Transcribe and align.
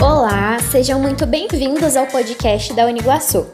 Olá, 0.00 0.58
sejam 0.60 1.00
muito 1.00 1.26
bem-vindos 1.26 1.96
ao 1.96 2.06
podcast 2.06 2.72
da 2.74 2.86
Uniguaçu. 2.86 3.46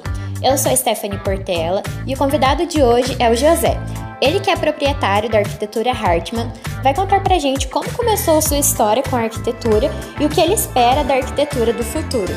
Eu 0.43 0.57
sou 0.57 0.77
Stephanie 0.77 1.19
Portela 1.19 1.83
e 2.07 2.15
o 2.15 2.17
convidado 2.17 2.67
de 2.67 2.83
hoje 2.83 3.17
é 3.19 3.31
o 3.31 3.35
José. 3.35 3.79
Ele 4.21 4.41
que 4.41 4.51
é 4.51 4.57
proprietário 4.57 5.31
da 5.31 5.39
arquitetura 5.39 5.91
Hartmann, 5.91 6.53
vai 6.83 6.95
contar 6.95 7.21
pra 7.21 7.39
gente 7.39 7.69
como 7.69 7.91
começou 7.93 8.41
sua 8.41 8.59
história 8.59 9.03
com 9.03 9.17
a 9.17 9.23
arquitetura 9.23 9.91
e 10.21 10.25
o 10.25 10.29
que 10.29 10.41
ele 10.41 10.55
espera 10.55 11.03
da 11.03 11.15
arquitetura 11.15 11.73
do 11.73 11.83
futuro. 11.83 12.33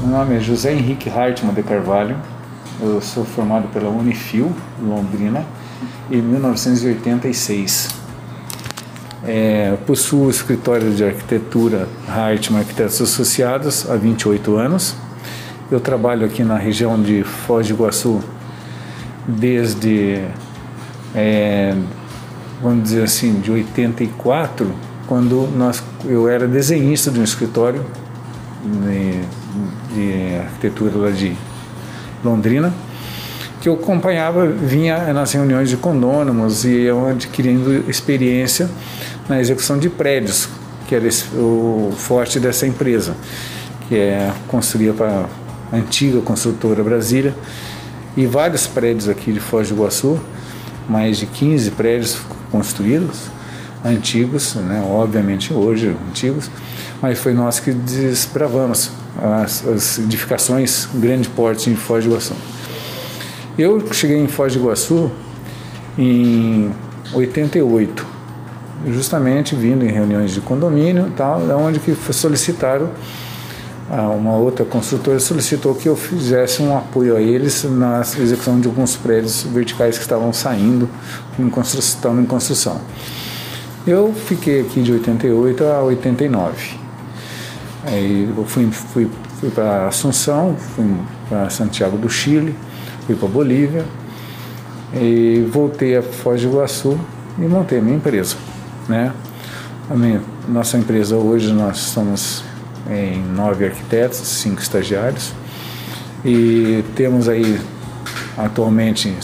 Meu 0.00 0.08
nome 0.08 0.36
é 0.36 0.40
José 0.40 0.72
Henrique 0.72 1.08
Hartmann 1.08 1.54
de 1.54 1.62
Carvalho. 1.62 2.16
Eu 2.80 3.00
sou 3.00 3.24
formado 3.24 3.68
pela 3.68 3.88
Unifil, 3.88 4.50
Londrina, 4.82 5.44
em 6.10 6.20
1986. 6.22 7.99
É, 9.22 9.76
possuo 9.86 10.30
escritório 10.30 10.92
de 10.92 11.04
arquitetura 11.04 11.86
Hartmann 12.08 12.60
Arquitetos 12.60 13.00
Associados 13.02 13.88
há 13.90 13.96
28 13.96 14.56
anos. 14.56 14.96
Eu 15.70 15.78
trabalho 15.78 16.26
aqui 16.26 16.42
na 16.42 16.56
região 16.56 17.00
de 17.00 17.22
Foz 17.22 17.66
do 17.66 17.74
Iguaçu 17.74 18.20
desde 19.28 20.22
é, 21.14 21.74
vamos 22.62 22.84
dizer 22.84 23.04
assim, 23.04 23.40
de 23.40 23.50
84, 23.50 24.70
quando 25.06 25.48
nós, 25.56 25.82
eu 26.04 26.28
era 26.28 26.46
desenhista 26.46 27.10
de 27.10 27.20
um 27.20 27.24
escritório 27.24 27.84
de, 28.64 29.94
de 29.94 30.36
arquitetura 30.38 30.92
lá 30.96 31.10
de 31.10 31.34
Londrina, 32.22 32.72
que 33.60 33.68
eu 33.68 33.74
acompanhava, 33.74 34.46
vinha 34.46 35.12
nas 35.12 35.32
reuniões 35.32 35.68
de 35.68 35.76
condônomos 35.76 36.64
e 36.64 36.82
eu 36.82 37.06
adquirindo 37.08 37.90
experiência 37.90 38.70
na 39.30 39.40
execução 39.40 39.78
de 39.78 39.88
prédios, 39.88 40.48
que 40.88 40.94
era 40.94 41.06
esse, 41.06 41.24
o 41.36 41.92
forte 41.96 42.40
dessa 42.40 42.66
empresa, 42.66 43.14
que 43.88 43.94
é 43.94 44.32
construía 44.48 44.92
para 44.92 45.26
a 45.72 45.76
antiga 45.76 46.20
construtora 46.20 46.82
Brasília 46.82 47.32
e 48.16 48.26
vários 48.26 48.66
prédios 48.66 49.08
aqui 49.08 49.32
de 49.32 49.38
Foz 49.38 49.68
do 49.68 49.76
Iguaçu, 49.76 50.18
mais 50.88 51.16
de 51.16 51.26
15 51.26 51.70
prédios 51.70 52.18
construídos, 52.50 53.20
antigos, 53.84 54.56
né, 54.56 54.84
obviamente 54.84 55.54
hoje 55.54 55.96
antigos, 56.08 56.50
mas 57.00 57.20
foi 57.20 57.32
nós 57.32 57.60
que 57.60 57.70
desbravamos 57.70 58.90
as, 59.22 59.64
as 59.64 59.98
edificações 60.00 60.88
grande 60.92 61.28
porte 61.28 61.70
em 61.70 61.76
Foz 61.76 62.04
do 62.04 62.10
Iguaçu. 62.10 62.34
Eu 63.56 63.92
cheguei 63.92 64.18
em 64.18 64.26
Foz 64.26 64.54
do 64.54 64.58
Iguaçu 64.58 65.08
em 65.96 66.72
88, 67.14 68.09
justamente 68.86 69.54
vindo 69.54 69.84
em 69.84 69.88
reuniões 69.88 70.32
de 70.32 70.40
condomínio, 70.40 71.12
tal, 71.16 71.40
onde 71.58 71.78
que 71.78 71.94
solicitaram 72.12 72.90
uma 73.90 74.36
outra 74.36 74.64
construtora 74.64 75.18
solicitou 75.18 75.74
que 75.74 75.88
eu 75.88 75.96
fizesse 75.96 76.62
um 76.62 76.76
apoio 76.76 77.16
a 77.16 77.20
eles 77.20 77.64
na 77.64 78.00
execução 78.00 78.60
de 78.60 78.68
alguns 78.68 78.94
prédios 78.94 79.42
verticais 79.42 79.96
que 79.96 80.02
estavam 80.02 80.32
saindo 80.32 80.88
em 81.36 81.50
construção, 81.50 82.20
em 82.20 82.24
construção. 82.24 82.80
Eu 83.84 84.14
fiquei 84.14 84.60
aqui 84.60 84.80
de 84.80 84.92
88 84.92 85.64
a 85.64 85.82
89. 85.82 86.78
Aí 87.84 88.32
eu 88.36 88.44
fui, 88.44 88.70
fui, 88.70 89.10
fui 89.40 89.50
para 89.50 89.88
Assunção, 89.88 90.54
fui 90.56 90.86
para 91.28 91.50
Santiago 91.50 91.98
do 91.98 92.08
Chile, 92.08 92.54
fui 93.06 93.16
para 93.16 93.26
Bolívia 93.26 93.84
e 94.94 95.44
voltei 95.50 95.96
a 95.96 96.02
Foz 96.02 96.42
do 96.42 96.48
Iguaçu 96.48 96.96
e 97.38 97.42
montei 97.42 97.78
a 97.78 97.82
minha 97.82 97.96
empresa, 97.96 98.36
né? 98.90 99.12
A 99.88 99.94
minha, 99.94 100.20
nossa 100.48 100.76
empresa 100.76 101.16
hoje 101.16 101.52
nós 101.52 101.78
somos 101.78 102.42
em 102.90 103.22
nove 103.22 103.64
arquitetos, 103.64 104.18
cinco 104.18 104.60
estagiários. 104.60 105.32
E 106.24 106.84
temos 106.94 107.28
aí 107.28 107.58
atualmente 108.36 109.14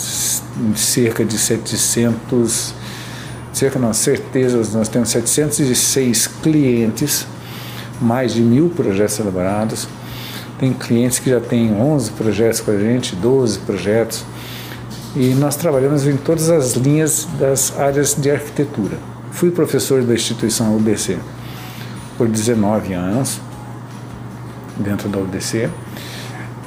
cerca 0.75 1.25
de 1.25 1.37
700, 1.37 2.75
cerca 3.53 3.79
não, 3.79 3.93
certezas, 3.93 4.73
nós 4.73 4.89
temos 4.89 5.11
706 5.11 6.27
clientes, 6.43 7.27
mais 8.01 8.33
de 8.33 8.41
mil 8.41 8.71
projetos 8.71 9.19
elaborados. 9.19 9.89
Tem 10.59 10.73
clientes 10.73 11.19
que 11.19 11.29
já 11.29 11.41
têm 11.41 11.75
11 11.75 12.13
projetos 12.13 12.61
com 12.61 12.71
a 12.71 12.79
gente, 12.79 13.15
12 13.17 13.59
projetos. 13.61 14.25
E 15.15 15.35
nós 15.35 15.57
trabalhamos 15.57 16.07
em 16.07 16.17
todas 16.17 16.51
as 16.51 16.75
linhas 16.75 17.27
das 17.39 17.79
áreas 17.79 18.15
de 18.15 18.31
arquitetura. 18.31 19.16
Fui 19.37 19.51
professor 19.51 20.03
da 20.03 20.15
instituição 20.15 20.75
UBC 20.75 21.19
por 22.17 22.27
19 22.27 22.95
anos 22.95 23.39
dentro 24.79 25.11
da 25.11 25.19
UDC. 25.19 25.69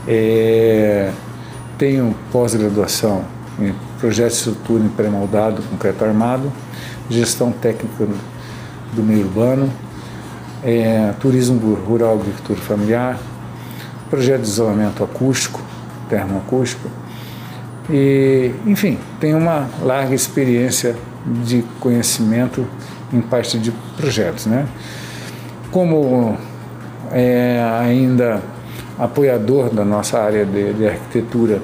É, 0.07 1.11
tenho 1.79 2.15
pós-graduação 2.31 3.25
em 3.59 3.73
projeto 3.99 4.33
de 4.33 4.37
estrutura 4.37 4.83
em 4.83 4.87
pré-moldado, 4.87 5.63
concreto 5.63 6.05
armado, 6.05 6.53
gestão 7.09 7.51
técnica 7.51 8.07
do 8.93 9.01
meio 9.01 9.25
urbano, 9.25 9.73
é, 10.63 11.11
turismo 11.19 11.73
rural, 11.73 12.19
agricultura 12.19 12.59
familiar, 12.59 13.19
projeto 14.11 14.41
de 14.41 14.47
isolamento 14.47 15.03
acústico, 15.03 15.59
termoacústico, 16.07 16.87
e, 17.89 18.51
enfim, 18.67 18.99
tenho 19.19 19.39
uma 19.39 19.67
larga 19.81 20.13
experiência 20.13 20.95
de 21.25 21.63
conhecimento 21.79 22.65
em 23.11 23.21
parte 23.21 23.57
de 23.57 23.71
projetos, 23.97 24.45
né? 24.45 24.67
Como 25.71 26.37
é, 27.11 27.63
ainda 27.79 28.41
apoiador 28.97 29.69
da 29.69 29.85
nossa 29.85 30.19
área 30.19 30.45
de, 30.45 30.73
de 30.73 30.87
arquitetura, 30.87 31.61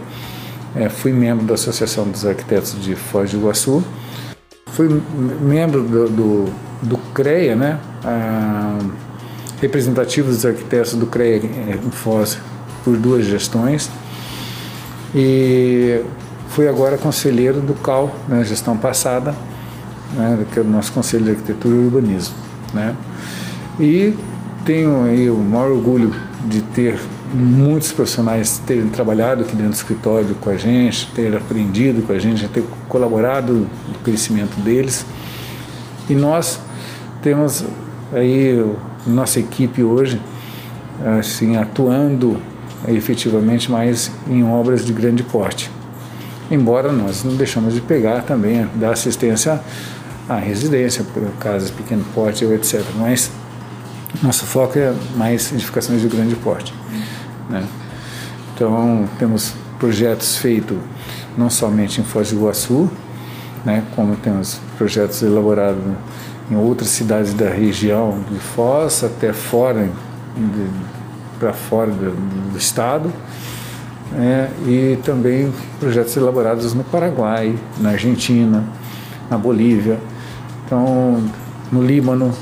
é, 0.75 0.89
fui 0.89 1.11
membro 1.11 1.45
da 1.45 1.53
Associação 1.53 2.07
dos 2.07 2.25
Arquitetos 2.25 2.81
de 2.81 2.95
Foz 2.95 3.31
do 3.31 3.37
Iguaçu, 3.37 3.83
fui 4.67 5.01
membro 5.41 5.83
do, 5.83 6.09
do, 6.09 6.45
do 6.81 6.97
CREA, 7.13 7.55
né? 7.55 7.79
Ah, 8.03 8.79
representativo 9.61 10.29
dos 10.29 10.45
arquitetos 10.45 10.93
do 10.93 11.07
CREA 11.07 11.37
em 11.37 11.91
Foz 11.91 12.37
por 12.83 12.97
duas 12.97 13.25
gestões 13.25 13.89
e 15.13 16.01
fui 16.55 16.69
agora 16.69 16.97
conselheiro 16.97 17.59
do 17.59 17.73
CAL 17.73 18.15
na 18.29 18.41
gestão 18.41 18.77
passada, 18.77 19.35
né, 20.13 20.45
que 20.53 20.57
é 20.57 20.61
o 20.61 20.65
nosso 20.65 20.89
Conselho 20.93 21.25
de 21.25 21.31
Arquitetura 21.31 21.75
e 21.75 21.79
Urbanismo. 21.79 22.33
Né? 22.73 22.95
E 23.77 24.13
tenho 24.63 25.03
aí 25.03 25.29
o 25.29 25.35
maior 25.35 25.71
orgulho 25.71 26.15
de 26.45 26.61
ter 26.61 26.97
muitos 27.33 27.91
profissionais 27.91 28.57
terem 28.65 28.87
trabalhado 28.87 29.41
aqui 29.41 29.53
dentro 29.53 29.71
do 29.71 29.75
escritório 29.75 30.33
com 30.35 30.49
a 30.49 30.55
gente, 30.55 31.11
ter 31.13 31.35
aprendido 31.35 32.01
com 32.07 32.13
a 32.13 32.19
gente, 32.19 32.47
ter 32.47 32.63
colaborado 32.87 33.67
no 33.89 33.99
crescimento 34.01 34.57
deles. 34.61 35.05
E 36.09 36.15
nós 36.15 36.61
temos 37.21 37.65
aí 38.13 38.65
nossa 39.05 39.41
equipe 39.41 39.83
hoje 39.83 40.21
assim 41.19 41.57
atuando 41.57 42.37
efetivamente 42.87 43.69
mais 43.69 44.09
em 44.25 44.41
obras 44.45 44.85
de 44.85 44.93
grande 44.93 45.21
porte. 45.21 45.69
Embora 46.49 46.91
nós 46.91 47.23
não 47.23 47.35
deixamos 47.35 47.73
de 47.73 47.81
pegar 47.81 48.21
também, 48.21 48.67
dar 48.75 48.91
assistência 48.91 49.59
à 50.29 50.35
residência, 50.35 51.05
casas 51.39 51.69
de 51.69 51.75
pequeno 51.75 52.05
porte, 52.13 52.45
etc. 52.45 52.83
Mas 52.95 53.31
nosso 54.21 54.45
foco 54.45 54.77
é 54.77 54.93
mais 55.15 55.51
edificações 55.51 56.01
de 56.01 56.07
grande 56.07 56.35
porte. 56.35 56.73
Né? 57.49 57.65
Então, 58.53 59.07
temos 59.19 59.53
projetos 59.79 60.37
feitos 60.37 60.77
não 61.37 61.49
somente 61.49 61.99
em 61.99 62.03
Foz 62.03 62.31
do 62.31 62.37
Iguaçu, 62.37 62.89
né, 63.65 63.83
como 63.95 64.15
temos 64.15 64.59
projetos 64.77 65.21
elaborados 65.21 65.81
em 66.49 66.55
outras 66.55 66.89
cidades 66.89 67.33
da 67.33 67.49
região 67.49 68.23
de 68.31 68.39
Foz, 68.39 69.03
até 69.03 69.33
fora, 69.33 69.89
para 71.39 71.51
fora 71.51 71.91
do, 71.91 72.51
do 72.51 72.57
estado, 72.57 73.11
né, 74.11 74.51
e 74.65 74.97
também 75.03 75.51
projetos 75.79 76.15
elaborados 76.15 76.73
no 76.73 76.83
Paraguai, 76.83 77.57
na 77.79 77.91
Argentina, 77.91 78.63
na 79.29 79.37
Bolívia, 79.37 79.99
então 80.65 81.23
no 81.71 81.83
Líbano, 81.83 82.33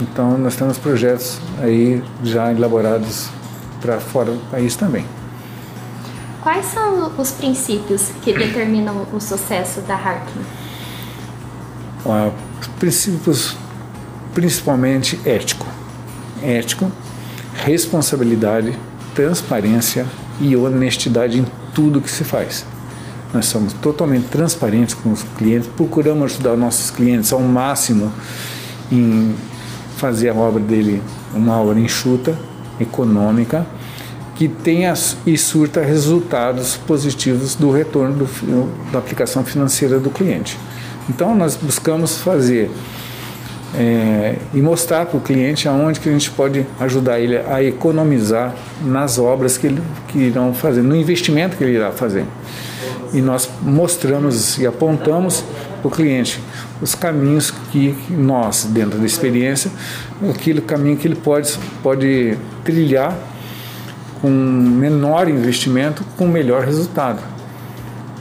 então 0.00 0.36
nós 0.38 0.56
temos 0.56 0.78
projetos 0.78 1.38
aí 1.60 2.02
já 2.22 2.52
elaborados 2.52 3.28
para 3.80 4.00
fora 4.00 4.32
do 4.32 4.50
país 4.50 4.74
também. 4.76 5.04
Quais 6.42 6.66
são 6.66 7.12
os 7.16 7.30
princípios 7.30 8.10
que 8.22 8.32
determinam 8.32 9.06
o 9.12 9.20
sucesso 9.20 9.80
da 9.82 9.94
Hartmann? 9.94 10.44
Ah, 12.04 12.30
princípios 12.78 13.56
principalmente 14.34 15.18
ético. 15.24 15.66
Ético, 16.42 16.90
responsabilidade, 17.64 18.78
transparência 19.14 20.06
e 20.40 20.56
honestidade 20.56 21.38
em 21.38 21.46
tudo 21.74 22.00
que 22.00 22.10
se 22.10 22.24
faz. 22.24 22.64
Nós 23.32 23.46
somos 23.46 23.72
totalmente 23.72 24.28
transparentes 24.28 24.94
com 24.94 25.10
os 25.10 25.22
clientes, 25.36 25.68
procuramos 25.76 26.32
ajudar 26.32 26.56
nossos 26.56 26.90
clientes 26.90 27.32
ao 27.32 27.40
máximo 27.40 28.12
em 28.92 29.34
fazer 29.96 30.28
a 30.28 30.34
obra 30.34 30.62
dele 30.62 31.02
uma 31.34 31.58
obra 31.60 31.78
enxuta, 31.80 32.38
econômica, 32.78 33.66
que 34.34 34.48
tenha 34.48 34.94
e 35.26 35.38
surta 35.38 35.80
resultados 35.80 36.76
positivos 36.76 37.54
do 37.54 37.70
retorno 37.70 38.26
do, 38.26 38.92
da 38.92 38.98
aplicação 38.98 39.44
financeira 39.44 39.98
do 39.98 40.10
cliente. 40.10 40.58
Então 41.08 41.34
nós 41.34 41.56
buscamos 41.56 42.18
fazer 42.18 42.70
é, 43.76 44.36
e 44.52 44.60
mostrar 44.60 45.06
para 45.06 45.18
o 45.18 45.20
cliente 45.20 45.68
aonde 45.68 45.98
que 45.98 46.08
a 46.08 46.12
gente 46.12 46.30
pode 46.30 46.64
ajudar 46.78 47.18
ele 47.18 47.38
a 47.38 47.62
economizar 47.62 48.54
nas 48.82 49.18
obras 49.18 49.58
que 49.58 49.66
ele 49.66 49.82
que 50.08 50.18
irão 50.18 50.54
fazer, 50.54 50.82
no 50.82 50.94
investimento 50.94 51.56
que 51.56 51.64
ele 51.64 51.74
irá 51.74 51.90
fazer. 51.90 52.24
E 53.12 53.20
nós 53.20 53.48
mostramos 53.62 54.58
e 54.58 54.66
apontamos 54.66 55.44
para 55.80 55.88
o 55.88 55.90
cliente 55.90 56.40
os 56.80 56.94
caminhos 56.94 57.50
que 57.70 57.96
nós, 58.10 58.64
dentro 58.64 58.98
da 58.98 59.06
experiência, 59.06 59.70
aquele 60.30 60.60
caminho 60.60 60.96
que 60.96 61.06
ele 61.06 61.14
pode, 61.14 61.56
pode 61.82 62.36
trilhar 62.64 63.16
com 64.20 64.28
menor 64.30 65.28
investimento, 65.28 66.04
com 66.16 66.26
melhor 66.26 66.64
resultado. 66.64 67.20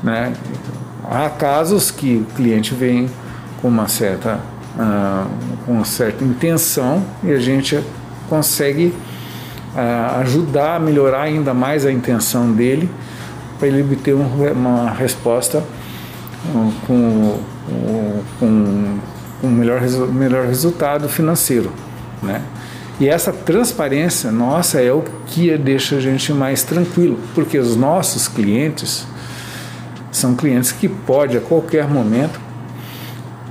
Né? 0.03 0.33
Há 1.03 1.29
casos 1.29 1.91
que 1.91 2.17
o 2.17 2.35
cliente 2.35 2.73
vem 2.73 3.09
com 3.61 3.67
uma 3.69 3.87
certa, 3.87 4.39
uh, 4.75 5.29
com 5.65 5.73
uma 5.73 5.85
certa 5.85 6.23
intenção 6.23 7.03
e 7.23 7.31
a 7.31 7.39
gente 7.39 7.81
consegue 8.29 8.93
uh, 9.75 10.19
ajudar 10.19 10.75
a 10.75 10.79
melhorar 10.79 11.23
ainda 11.23 11.53
mais 11.53 11.85
a 11.85 11.91
intenção 11.91 12.51
dele 12.51 12.89
para 13.59 13.67
ele 13.67 13.81
obter 13.81 14.15
um, 14.15 14.51
uma 14.51 14.91
resposta 14.91 15.59
uh, 15.59 16.73
com, 16.87 17.39
com, 18.39 18.99
com 19.41 19.47
melhor, 19.47 19.81
melhor 20.11 20.47
resultado 20.47 21.07
financeiro. 21.07 21.71
Né? 22.21 22.41
E 22.99 23.07
essa 23.09 23.33
transparência 23.33 24.31
nossa 24.31 24.79
é 24.81 24.91
o 24.91 25.03
que 25.27 25.57
deixa 25.57 25.97
a 25.97 25.99
gente 25.99 26.31
mais 26.31 26.63
tranquilo, 26.63 27.19
porque 27.33 27.57
os 27.57 27.75
nossos 27.75 28.27
clientes 28.27 29.05
são 30.11 30.35
clientes 30.35 30.71
que 30.71 30.87
pode 30.87 31.35
a 31.35 31.41
qualquer 31.41 31.87
momento 31.87 32.39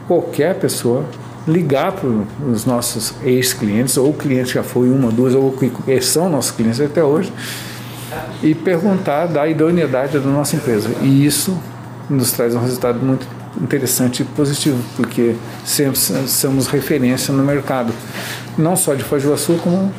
qualquer 0.06 0.54
pessoa 0.56 1.04
ligar 1.46 1.92
para 1.92 2.08
os 2.48 2.64
nossos 2.64 3.14
ex-clientes 3.22 3.96
ou 3.96 4.12
clientes 4.12 4.52
já 4.52 4.62
foi 4.62 4.88
uma, 4.88 5.10
duas 5.10 5.34
ou 5.34 5.52
que 5.52 6.00
são 6.00 6.28
nossos 6.28 6.52
clientes 6.52 6.80
até 6.80 7.02
hoje 7.02 7.32
e 8.42 8.54
perguntar 8.54 9.26
da 9.26 9.46
idoneidade 9.48 10.18
da 10.18 10.30
nossa 10.30 10.56
empresa. 10.56 10.90
E 11.02 11.24
isso 11.24 11.58
nos 12.08 12.32
traz 12.32 12.54
um 12.54 12.60
resultado 12.60 12.98
muito 13.04 13.26
interessante 13.60 14.22
e 14.22 14.24
positivo, 14.24 14.78
porque 14.96 15.34
sempre 15.64 15.98
somos 15.98 16.66
referência 16.66 17.32
no 17.32 17.42
mercado, 17.42 17.92
não 18.56 18.76
só 18.76 18.94
de 18.94 19.02
Foz 19.02 19.22
do 19.22 19.28
Iguaçu, 19.28 19.54
como 19.62 19.92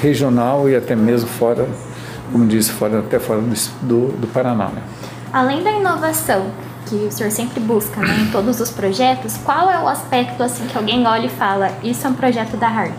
regional 0.00 0.68
e 0.68 0.76
até 0.76 0.94
mesmo 0.94 1.28
fora, 1.28 1.66
como 2.30 2.46
disse, 2.46 2.70
fora, 2.70 3.00
até 3.00 3.18
fora 3.18 3.40
do, 3.82 4.08
do 4.08 4.26
Paraná. 4.26 4.68
Né? 4.68 4.82
Além 5.32 5.62
da 5.62 5.70
inovação 5.70 6.46
que 6.92 7.06
o 7.06 7.10
senhor 7.10 7.30
sempre 7.30 7.58
busca 7.58 8.00
né, 8.02 8.20
em 8.20 8.30
todos 8.30 8.60
os 8.60 8.70
projetos, 8.70 9.34
qual 9.44 9.70
é 9.70 9.82
o 9.82 9.88
aspecto 9.88 10.42
assim 10.42 10.66
que 10.66 10.76
alguém 10.76 11.06
olha 11.06 11.24
e 11.24 11.30
fala, 11.30 11.72
isso 11.82 12.06
é 12.06 12.10
um 12.10 12.14
projeto 12.14 12.54
da 12.58 12.68
Hart? 12.68 12.92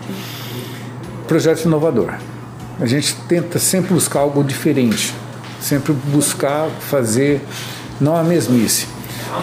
Projeto 1.28 1.66
inovador. 1.66 2.16
A 2.80 2.88
gente 2.88 3.16
tenta 3.28 3.60
sempre 3.60 3.94
buscar 3.94 4.22
algo 4.22 4.44
diferente, 4.44 5.14
sempre 5.62 5.94
buscar 5.94 6.68
fazer 6.80 7.46
não 8.02 8.16
a 8.16 8.24
mesmice. 8.24 8.88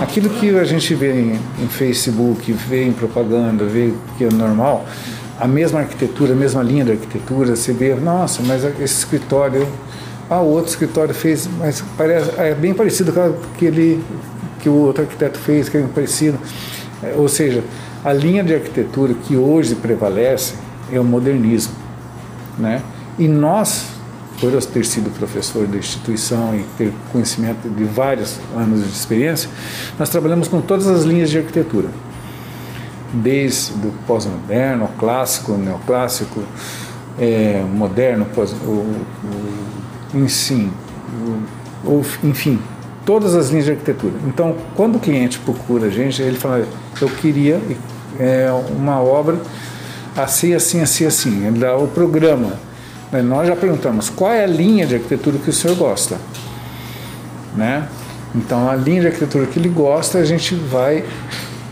Aquilo 0.01 0.29
que 0.29 0.51
a 0.59 0.65
gente 0.65 0.95
vê 0.97 1.13
em, 1.13 1.41
em 1.63 1.69
Facebook, 1.69 2.53
vê 2.53 2.87
em 2.87 2.93
propaganda, 2.93 3.65
vê 3.65 3.95
que 4.19 4.25
é 4.25 4.31
normal, 4.31 4.85
a 5.39 5.47
mesma 5.47 5.79
arquitetura, 5.81 6.33
a 6.33 6.37
mesma 6.37 6.63
linha 6.63 6.85
de 6.85 6.91
arquitetura, 6.91 7.55
você 7.55 7.73
vê, 7.73 7.95
nossa, 7.95 8.43
mas 8.43 8.65
esse 8.65 8.99
escritório, 8.99 9.69
ah, 10.29 10.41
o 10.41 10.51
outro 10.51 10.71
escritório 10.71 11.15
fez, 11.15 11.49
mas 11.59 11.85
parece, 11.97 12.31
é 12.37 12.53
bem 12.53 12.75
parecido 12.75 13.13
com 13.13 13.35
aquele 13.55 14.03
que 14.61 14.69
o 14.69 14.75
outro 14.75 15.03
arquiteto 15.03 15.39
fez, 15.39 15.69
que 15.69 15.77
é 15.77 15.83
parecido. 15.83 16.39
É, 17.03 17.15
ou 17.17 17.29
seja, 17.29 17.63
a 18.05 18.13
linha 18.13 18.43
de 18.45 18.55
arquitetura 18.55 19.15
que 19.15 19.37
hoje 19.37 19.75
prevalece 19.75 20.55
é 20.93 20.99
o 20.99 21.05
modernismo, 21.05 21.75
né? 22.59 22.83
E 23.19 23.29
nós 23.29 24.01
por 24.41 24.53
eu 24.53 24.61
ter 24.63 24.85
sido 24.87 25.11
professor 25.11 25.67
da 25.67 25.77
instituição 25.77 26.57
e 26.57 26.65
ter 26.79 26.93
conhecimento 27.13 27.69
de 27.69 27.85
vários 27.85 28.39
anos 28.57 28.83
de 28.83 28.89
experiência, 28.89 29.51
nós 29.99 30.09
trabalhamos 30.09 30.49
com 30.49 30.63
todas 30.63 30.87
as 30.87 31.03
linhas 31.05 31.29
de 31.29 31.39
arquitetura, 31.39 31.89
desde 33.13 33.73
o 33.87 33.93
pós-moderno, 34.07 34.89
clássico, 34.99 35.53
neoclássico, 35.53 36.43
é, 37.19 37.63
moderno, 37.71 38.25
pós, 38.35 38.53
o, 38.53 38.71
o, 38.71 39.05
enfim, 40.15 40.73
o, 41.85 42.03
enfim, 42.25 42.59
todas 43.11 43.35
as 43.35 43.49
linhas 43.49 43.65
de 43.65 43.73
arquitetura. 43.73 44.15
Então, 44.25 44.55
quando 44.77 44.95
o 44.95 45.01
cliente 45.01 45.41
procura 45.41 45.89
a 45.89 45.91
gente, 45.91 46.23
ele 46.23 46.39
fala: 46.39 46.65
eu 47.01 47.09
queria 47.09 47.61
é, 48.21 48.49
uma 48.79 49.03
obra 49.03 49.37
assim, 50.17 50.55
assim, 50.55 50.81
assim, 50.81 51.07
assim. 51.07 51.45
Ele 51.45 51.59
dá 51.59 51.77
o 51.77 51.89
programa 51.89 52.53
né, 53.11 53.21
nós 53.21 53.49
já 53.49 53.57
perguntamos 53.57 54.09
qual 54.09 54.31
é 54.31 54.45
a 54.45 54.47
linha 54.47 54.87
de 54.87 54.95
arquitetura 54.95 55.39
que 55.39 55.51
o 55.51 55.53
senhor 55.53 55.77
gosta, 55.77 56.19
né? 57.57 57.89
Então 58.33 58.71
a 58.71 58.77
linha 58.77 59.01
de 59.01 59.07
arquitetura 59.09 59.47
que 59.47 59.59
ele 59.59 59.69
gosta 59.69 60.19
a 60.19 60.25
gente 60.25 60.55
vai 60.55 61.05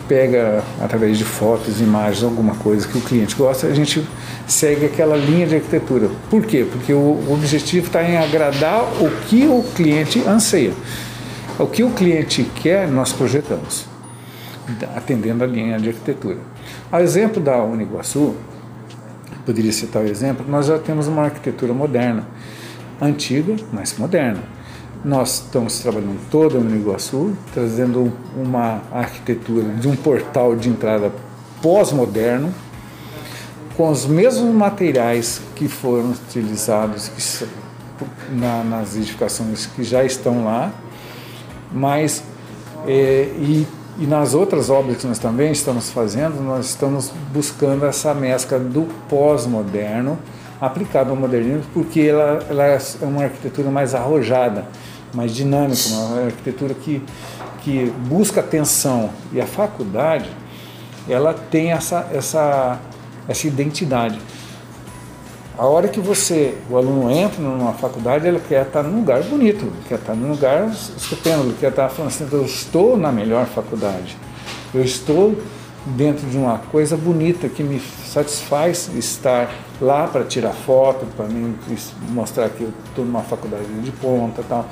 pega 0.08 0.64
através 0.80 1.16
de 1.18 1.22
fotos, 1.22 1.80
imagens, 1.80 2.24
alguma 2.24 2.56
coisa 2.56 2.88
que 2.88 2.98
o 2.98 3.00
cliente 3.00 3.36
gosta, 3.36 3.68
a 3.68 3.74
gente 3.74 4.04
segue 4.46 4.86
aquela 4.86 5.16
linha 5.16 5.46
de 5.46 5.54
arquitetura. 5.56 6.08
Por 6.28 6.44
quê? 6.44 6.66
Porque 6.68 6.92
o 6.92 7.22
objetivo 7.30 7.86
está 7.86 8.02
em 8.02 8.16
agradar 8.16 8.82
o 9.00 9.10
que 9.28 9.46
o 9.46 9.62
cliente 9.76 10.20
anseia. 10.26 10.72
O 11.58 11.66
que 11.66 11.82
o 11.82 11.90
cliente 11.90 12.44
quer, 12.54 12.86
nós 12.86 13.12
projetamos, 13.12 13.84
atendendo 14.94 15.42
a 15.42 15.46
linha 15.46 15.76
de 15.76 15.88
arquitetura. 15.88 16.38
A 16.92 17.02
exemplo 17.02 17.42
da 17.42 17.60
Uniguaçu, 17.64 18.36
poderia 19.44 19.72
citar 19.72 20.04
o 20.04 20.06
exemplo, 20.06 20.46
nós 20.48 20.66
já 20.66 20.78
temos 20.78 21.08
uma 21.08 21.24
arquitetura 21.24 21.74
moderna, 21.74 22.28
antiga, 23.00 23.56
mas 23.72 23.98
moderna. 23.98 24.40
Nós 25.04 25.42
estamos 25.44 25.80
trabalhando 25.80 26.20
toda 26.30 26.60
no 26.60 26.76
Iguaçu, 26.76 27.36
trazendo 27.52 28.12
uma 28.36 28.80
arquitetura 28.92 29.68
de 29.74 29.88
um 29.88 29.96
portal 29.96 30.54
de 30.54 30.68
entrada 30.68 31.10
pós-moderno, 31.60 32.54
com 33.76 33.90
os 33.90 34.06
mesmos 34.06 34.54
materiais 34.54 35.40
que 35.56 35.66
foram 35.66 36.10
utilizados 36.10 37.08
que, 37.08 37.48
na, 38.36 38.62
nas 38.62 38.94
edificações 38.94 39.66
que 39.66 39.82
já 39.82 40.04
estão 40.04 40.44
lá, 40.44 40.72
mas 41.72 42.22
é, 42.86 43.30
e 43.36 43.66
e 44.00 44.06
nas 44.06 44.32
outras 44.32 44.70
obras 44.70 44.98
que 44.98 45.06
nós 45.08 45.18
também 45.18 45.50
estamos 45.50 45.90
fazendo, 45.90 46.40
nós 46.40 46.66
estamos 46.66 47.10
buscando 47.32 47.84
essa 47.84 48.14
mescla 48.14 48.56
do 48.56 48.82
pós-moderno 49.08 50.16
aplicado 50.60 51.10
ao 51.10 51.16
modernismo, 51.16 51.64
porque 51.74 52.02
ela, 52.02 52.46
ela, 52.48 52.64
é 52.64 52.78
uma 53.02 53.24
arquitetura 53.24 53.70
mais 53.72 53.96
arrojada, 53.96 54.66
mais 55.12 55.34
dinâmica, 55.34 55.80
uma 55.90 56.26
arquitetura 56.26 56.74
que, 56.74 57.02
que 57.62 57.92
busca 58.06 58.38
atenção. 58.38 59.10
E 59.32 59.40
a 59.40 59.46
faculdade, 59.46 60.30
ela 61.08 61.34
tem 61.34 61.72
essa, 61.72 62.08
essa, 62.12 62.78
essa 63.26 63.48
identidade. 63.48 64.20
A 65.58 65.66
hora 65.66 65.88
que 65.88 65.98
você, 65.98 66.56
o 66.70 66.76
aluno 66.76 67.10
entra 67.10 67.42
numa 67.42 67.72
faculdade, 67.72 68.28
ele 68.28 68.40
quer 68.48 68.64
estar 68.64 68.80
num 68.84 69.00
lugar 69.00 69.24
bonito, 69.24 69.72
quer 69.88 69.96
estar 69.96 70.14
num 70.14 70.30
lugar 70.30 70.68
estupendo, 70.68 71.52
quer 71.58 71.70
estar 71.70 71.88
falando 71.88 72.12
assim, 72.12 72.28
eu 72.30 72.44
estou 72.44 72.96
na 72.96 73.10
melhor 73.10 73.44
faculdade, 73.44 74.16
eu 74.72 74.84
estou 74.84 75.36
dentro 75.84 76.28
de 76.28 76.36
uma 76.36 76.58
coisa 76.58 76.96
bonita 76.96 77.48
que 77.48 77.64
me 77.64 77.80
satisfaz 77.80 78.88
estar 78.94 79.50
lá 79.80 80.06
para 80.06 80.24
tirar 80.24 80.52
foto, 80.52 81.04
para 81.16 81.26
mim 81.26 81.56
mostrar 82.10 82.50
que 82.50 82.62
eu 82.62 82.72
estou 82.88 83.04
numa 83.04 83.22
faculdade 83.22 83.66
de 83.82 83.90
ponta 83.90 84.44
tal. 84.48 84.64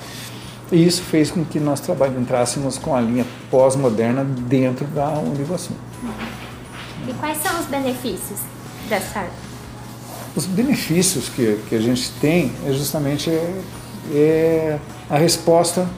E 0.71 0.87
isso 0.87 1.03
fez 1.03 1.33
com 1.33 1.45
que 1.45 1.59
nós 1.59 1.83
entrássemos 2.17 2.79
com 2.79 2.95
a 2.95 3.01
linha 3.01 3.27
pós-moderna 3.51 4.23
dentro 4.25 4.87
da 4.87 5.09
Univação. 5.19 5.77
E 7.09 7.13
quais 7.15 7.39
são 7.39 7.59
os 7.59 7.67
benefícios 7.67 8.39
dessa? 8.89 9.27
Os 10.37 10.45
benefícios 10.45 11.31
que, 11.31 11.59
que 11.67 11.75
a 11.75 11.81
gente 11.81 12.11
tem 12.21 12.53
é 12.67 12.73
justamente 12.73 13.31
é, 13.31 13.63
é 14.13 14.79
a 15.09 15.17
resposta 15.17 15.89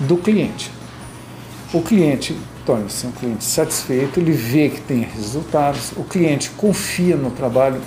do 0.00 0.16
cliente. 0.16 0.68
O 1.72 1.80
cliente 1.80 2.36
torna-se 2.66 3.06
um 3.06 3.12
cliente 3.12 3.44
satisfeito, 3.44 4.18
ele 4.18 4.32
vê 4.32 4.68
que 4.68 4.80
tem 4.80 5.02
resultados, 5.02 5.92
o 5.96 6.02
cliente 6.02 6.50
confia 6.50 7.14
no 7.14 7.30
trabalho, 7.30 7.80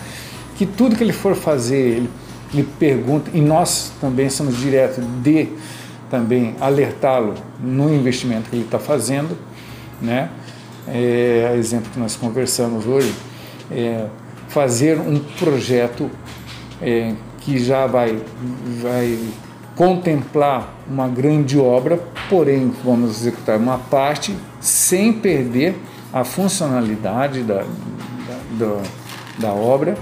que 0.56 0.66
tudo 0.66 0.96
que 0.96 1.04
ele 1.04 1.12
for 1.12 1.36
fazer, 1.36 1.98
ele, 1.98 2.10
ele 2.54 2.64
pergunta, 2.80 3.30
e 3.34 3.42
nós 3.42 3.92
também 4.00 4.30
somos 4.30 4.58
direto 4.58 5.02
de 5.22 5.50
também 6.10 6.56
alertá-lo 6.62 7.36
no 7.60 7.94
investimento 7.94 8.50
que 8.50 8.56
ele 8.56 8.64
está 8.64 8.80
fazendo, 8.80 9.38
né? 10.02 10.30
É, 10.88 11.54
exemplo 11.58 11.92
que 11.92 12.00
nós 12.00 12.16
conversamos 12.16 12.86
hoje, 12.86 13.14
é, 13.70 14.06
fazer 14.48 15.00
um 15.00 15.20
projeto 15.20 16.10
é, 16.82 17.14
que 17.40 17.58
já 17.58 17.88
vai, 17.88 18.18
vai 18.82 19.18
contemplar 19.76 20.76
uma 20.90 21.08
grande 21.08 21.58
obra, 21.58 22.00
porém 22.30 22.74
vamos 22.84 23.22
executar 23.22 23.58
uma 23.58 23.78
parte 23.78 24.36
sem 24.60 25.14
perder 25.14 25.76
a 26.12 26.24
funcionalidade 26.24 27.44
da, 27.44 27.64
da, 28.58 28.82
da 29.38 29.54
obra 29.54 29.98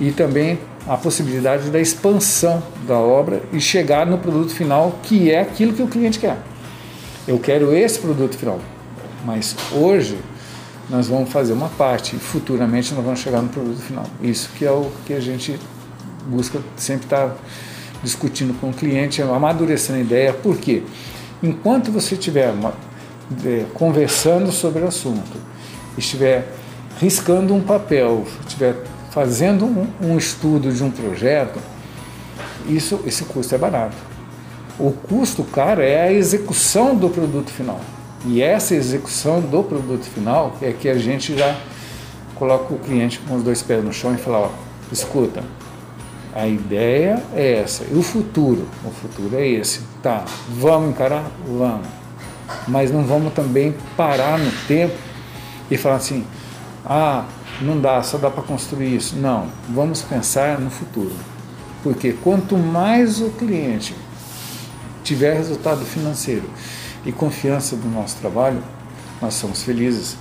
e 0.00 0.10
também 0.10 0.58
a 0.88 0.96
possibilidade 0.96 1.70
da 1.70 1.80
expansão 1.80 2.62
da 2.86 2.98
obra 2.98 3.42
e 3.52 3.60
chegar 3.60 4.06
no 4.06 4.18
produto 4.18 4.52
final 4.52 4.98
que 5.02 5.30
é 5.30 5.40
aquilo 5.40 5.72
que 5.72 5.82
o 5.82 5.88
cliente 5.88 6.18
quer. 6.18 6.38
Eu 7.26 7.38
quero 7.38 7.74
esse 7.74 7.98
produto 7.98 8.36
final, 8.36 8.60
mas 9.24 9.56
hoje 9.72 10.16
nós 10.88 11.08
vamos 11.08 11.30
fazer 11.30 11.52
uma 11.52 11.68
parte 11.68 12.16
e 12.16 12.18
futuramente 12.18 12.94
nós 12.94 13.04
vamos 13.04 13.20
chegar 13.20 13.42
no 13.42 13.48
produto 13.48 13.80
final. 13.80 14.04
Isso 14.22 14.50
que 14.56 14.64
é 14.64 14.70
o 14.70 14.90
que 15.04 15.12
a 15.12 15.20
gente 15.20 15.58
busca 16.26 16.60
sempre 16.76 17.06
estar 17.06 17.36
discutindo 18.02 18.58
com 18.60 18.70
o 18.70 18.72
cliente, 18.72 19.20
amadurecendo 19.22 19.98
a 19.98 20.02
ideia, 20.02 20.32
porque 20.32 20.82
enquanto 21.42 21.90
você 21.90 22.14
estiver 22.14 22.54
é, 23.44 23.64
conversando 23.74 24.52
sobre 24.52 24.82
o 24.82 24.88
assunto, 24.88 25.36
estiver 25.98 26.52
riscando 27.00 27.54
um 27.54 27.60
papel, 27.60 28.24
estiver 28.46 28.76
fazendo 29.10 29.64
um, 29.64 29.86
um 30.00 30.18
estudo 30.18 30.72
de 30.72 30.82
um 30.84 30.90
projeto, 30.90 31.58
isso, 32.68 33.00
esse 33.06 33.24
custo 33.24 33.54
é 33.54 33.58
barato. 33.58 33.96
O 34.78 34.92
custo 34.92 35.42
caro 35.42 35.80
é 35.80 36.02
a 36.02 36.12
execução 36.12 36.94
do 36.94 37.08
produto 37.08 37.50
final. 37.50 37.80
E 38.28 38.42
essa 38.42 38.74
execução 38.74 39.40
do 39.40 39.62
produto 39.62 40.04
final 40.04 40.56
é 40.60 40.72
que 40.72 40.88
a 40.88 40.98
gente 40.98 41.38
já 41.38 41.56
coloca 42.34 42.74
o 42.74 42.78
cliente 42.78 43.20
com 43.20 43.36
os 43.36 43.42
dois 43.42 43.62
pés 43.62 43.84
no 43.84 43.92
chão 43.92 44.14
e 44.14 44.18
fala, 44.18 44.38
ó, 44.38 44.50
escuta, 44.90 45.44
a 46.34 46.46
ideia 46.46 47.22
é 47.34 47.60
essa. 47.60 47.84
E 47.84 47.94
o 47.94 48.02
futuro? 48.02 48.66
O 48.84 48.90
futuro 48.90 49.36
é 49.36 49.46
esse. 49.46 49.80
Tá, 50.02 50.24
vamos 50.48 50.90
encarar? 50.90 51.24
Vamos. 51.46 51.86
Mas 52.66 52.90
não 52.90 53.04
vamos 53.04 53.32
também 53.32 53.74
parar 53.96 54.38
no 54.38 54.50
tempo 54.66 54.94
e 55.70 55.76
falar 55.76 55.96
assim, 55.96 56.24
ah, 56.84 57.24
não 57.62 57.80
dá, 57.80 58.02
só 58.02 58.18
dá 58.18 58.28
para 58.28 58.42
construir 58.42 58.96
isso. 58.96 59.16
Não, 59.16 59.46
vamos 59.70 60.02
pensar 60.02 60.58
no 60.58 60.68
futuro. 60.68 61.14
Porque 61.82 62.12
quanto 62.12 62.56
mais 62.56 63.20
o 63.20 63.30
cliente 63.30 63.94
tiver 65.04 65.34
resultado 65.34 65.84
financeiro 65.84 66.44
e 67.06 67.12
confiança 67.12 67.76
do 67.76 67.88
nosso 67.88 68.16
trabalho, 68.16 68.62
nós 69.22 69.34
somos 69.34 69.62
felizes. 69.62 70.16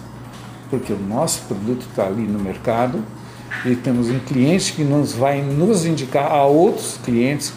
Porque 0.69 0.93
o 0.93 0.99
nosso 0.99 1.41
produto 1.41 1.85
está 1.89 2.05
ali 2.05 2.23
no 2.23 2.39
mercado 2.39 3.03
e 3.65 3.75
temos 3.75 4.09
um 4.09 4.19
cliente 4.19 4.73
que 4.73 4.83
nos 4.83 5.13
vai 5.13 5.41
nos 5.41 5.85
indicar 5.85 6.31
a 6.31 6.45
outros 6.45 6.97
clientes 7.03 7.51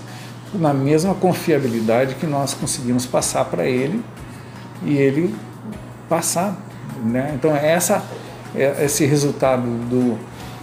na 0.52 0.72
mesma 0.72 1.14
confiabilidade 1.14 2.14
que 2.16 2.26
nós 2.26 2.54
conseguimos 2.54 3.06
passar 3.06 3.44
para 3.44 3.66
ele 3.66 4.02
e 4.82 4.96
ele 4.96 5.34
passar. 6.08 6.56
Né? 7.04 7.32
Então, 7.34 7.54
essa 7.54 8.02
é, 8.54 8.84
esse 8.84 9.04
resultado 9.04 9.62
do, 9.62 10.18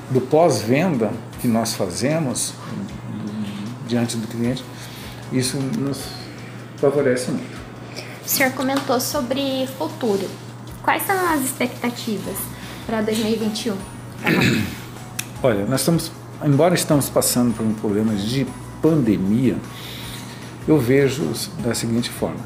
do 0.10 0.22
pós-venda 0.22 1.12
que 1.40 1.48
nós 1.48 1.74
fazemos 1.74 2.54
diante 3.88 4.18
do 4.18 4.28
cliente, 4.28 4.64
isso 5.32 5.58
nos 5.58 6.04
favorece 6.78 7.32
muito. 7.32 7.55
O 8.26 8.28
senhor 8.28 8.52
comentou 8.54 9.00
sobre 9.00 9.68
futuro. 9.78 10.28
Quais 10.82 11.04
são 11.04 11.16
as 11.30 11.42
expectativas 11.42 12.36
para 12.88 13.02
2021? 13.02 13.78
Olha, 15.44 15.66
nós 15.66 15.82
estamos, 15.82 16.12
embora 16.44 16.74
estamos 16.74 17.08
passando 17.08 17.56
por 17.56 17.64
um 17.64 17.74
problema 17.74 18.16
de 18.16 18.48
pandemia, 18.82 19.58
eu 20.68 20.80
vejo 20.80 21.32
da 21.60 21.76
seguinte 21.76 22.10
forma: 22.10 22.40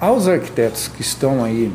aos 0.00 0.26
arquitetos 0.26 0.88
que 0.88 1.02
estão 1.02 1.44
aí 1.44 1.70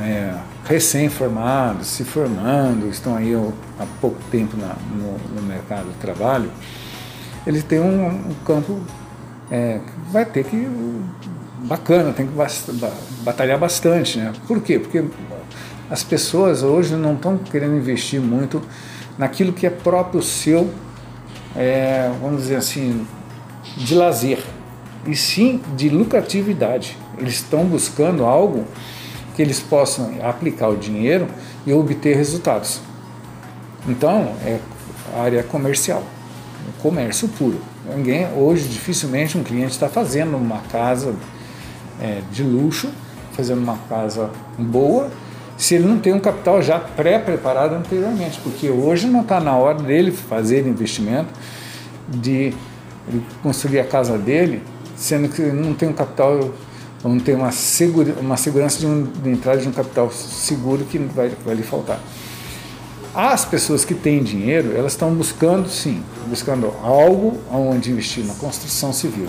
é, 0.00 0.34
recém-formados, 0.64 1.86
se 1.86 2.02
formando, 2.02 2.88
estão 2.88 3.14
aí 3.14 3.34
há 3.78 3.86
pouco 4.00 4.18
tempo 4.30 4.56
na, 4.56 4.74
no, 4.90 5.18
no, 5.34 5.42
mercado 5.42 5.90
de 5.90 5.98
trabalho, 5.98 6.50
eles 7.46 7.62
têm 7.62 7.78
um, 7.78 8.06
um 8.06 8.34
campo 8.46 8.80
é, 9.50 9.80
que 9.84 10.12
vai 10.12 10.24
ter 10.24 10.44
que 10.44 10.56
bacana, 11.62 12.12
tem 12.12 12.26
que 12.26 12.34
batalhar 13.22 13.58
bastante, 13.58 14.18
né? 14.18 14.32
Por 14.46 14.60
quê? 14.60 14.78
Porque 14.78 15.04
as 15.90 16.02
pessoas 16.02 16.62
hoje 16.62 16.94
não 16.94 17.14
estão 17.14 17.38
querendo 17.38 17.76
investir 17.76 18.20
muito 18.20 18.62
naquilo 19.18 19.52
que 19.52 19.66
é 19.66 19.70
próprio 19.70 20.22
seu, 20.22 20.70
é, 21.54 22.10
vamos 22.20 22.42
dizer 22.42 22.56
assim, 22.56 23.06
de 23.76 23.94
lazer, 23.94 24.42
e 25.06 25.14
sim 25.14 25.60
de 25.76 25.88
lucratividade. 25.88 26.96
Eles 27.18 27.34
estão 27.34 27.64
buscando 27.64 28.24
algo 28.24 28.64
que 29.34 29.42
eles 29.42 29.60
possam 29.60 30.14
aplicar 30.22 30.68
o 30.68 30.76
dinheiro 30.76 31.26
e 31.66 31.72
obter 31.72 32.16
resultados. 32.16 32.80
Então, 33.88 34.34
é 34.44 34.58
área 35.16 35.42
comercial, 35.42 36.02
comércio 36.80 37.28
puro. 37.28 37.60
Ninguém, 37.94 38.28
hoje, 38.36 38.68
dificilmente 38.68 39.36
um 39.36 39.42
cliente 39.42 39.72
está 39.72 39.88
fazendo 39.88 40.36
uma 40.36 40.58
casa 40.70 41.14
é, 42.02 42.20
de 42.32 42.42
luxo, 42.42 42.90
fazendo 43.32 43.62
uma 43.62 43.78
casa 43.88 44.28
boa, 44.58 45.10
se 45.56 45.76
ele 45.76 45.86
não 45.86 45.98
tem 45.98 46.12
um 46.12 46.18
capital 46.18 46.60
já 46.60 46.78
pré-preparado 46.78 47.74
anteriormente, 47.74 48.40
porque 48.42 48.68
hoje 48.68 49.06
não 49.06 49.20
está 49.20 49.38
na 49.38 49.56
hora 49.56 49.78
dele 49.78 50.10
fazer 50.10 50.66
investimento, 50.66 51.28
de 52.08 52.52
construir 53.42 53.80
a 53.80 53.84
casa 53.84 54.18
dele, 54.18 54.62
sendo 54.96 55.28
que 55.28 55.42
não 55.42 55.72
tem 55.72 55.88
um 55.88 55.92
capital 55.92 56.50
vamos 57.02 57.22
ter 57.24 57.34
uma, 57.34 57.50
segura, 57.50 58.14
uma 58.20 58.36
segurança 58.36 58.78
de, 58.78 58.86
um, 58.86 59.02
de 59.02 59.30
entrada 59.30 59.60
de 59.60 59.68
um 59.68 59.72
capital 59.72 60.10
seguro 60.10 60.84
que 60.84 60.98
vai, 60.98 61.32
vai 61.44 61.54
lhe 61.54 61.62
faltar. 61.62 62.00
As 63.14 63.44
pessoas 63.44 63.84
que 63.84 63.92
têm 63.92 64.22
dinheiro, 64.22 64.74
elas 64.74 64.92
estão 64.92 65.12
buscando, 65.12 65.68
sim, 65.68 66.02
buscando 66.28 66.72
algo 66.82 67.38
onde 67.50 67.90
investir 67.90 68.24
na 68.24 68.34
construção 68.34 68.92
civil. 68.92 69.28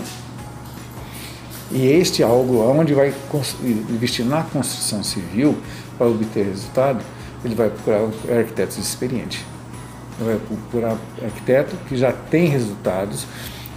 E 1.70 1.86
este 1.86 2.22
algo 2.22 2.58
onde 2.60 2.94
vai 2.94 3.12
investir 3.88 4.24
na 4.24 4.42
construção 4.42 5.02
civil 5.02 5.56
para 5.96 6.06
obter 6.06 6.46
resultado, 6.46 7.02
ele 7.44 7.54
vai 7.54 7.70
procurar 7.70 8.08
arquitetos 8.38 8.78
experientes. 8.78 9.40
Ele 10.20 10.30
vai 10.30 10.38
procurar 10.38 10.96
arquiteto 11.22 11.76
que 11.88 11.96
já 11.96 12.12
tem 12.12 12.46
resultados, 12.46 13.26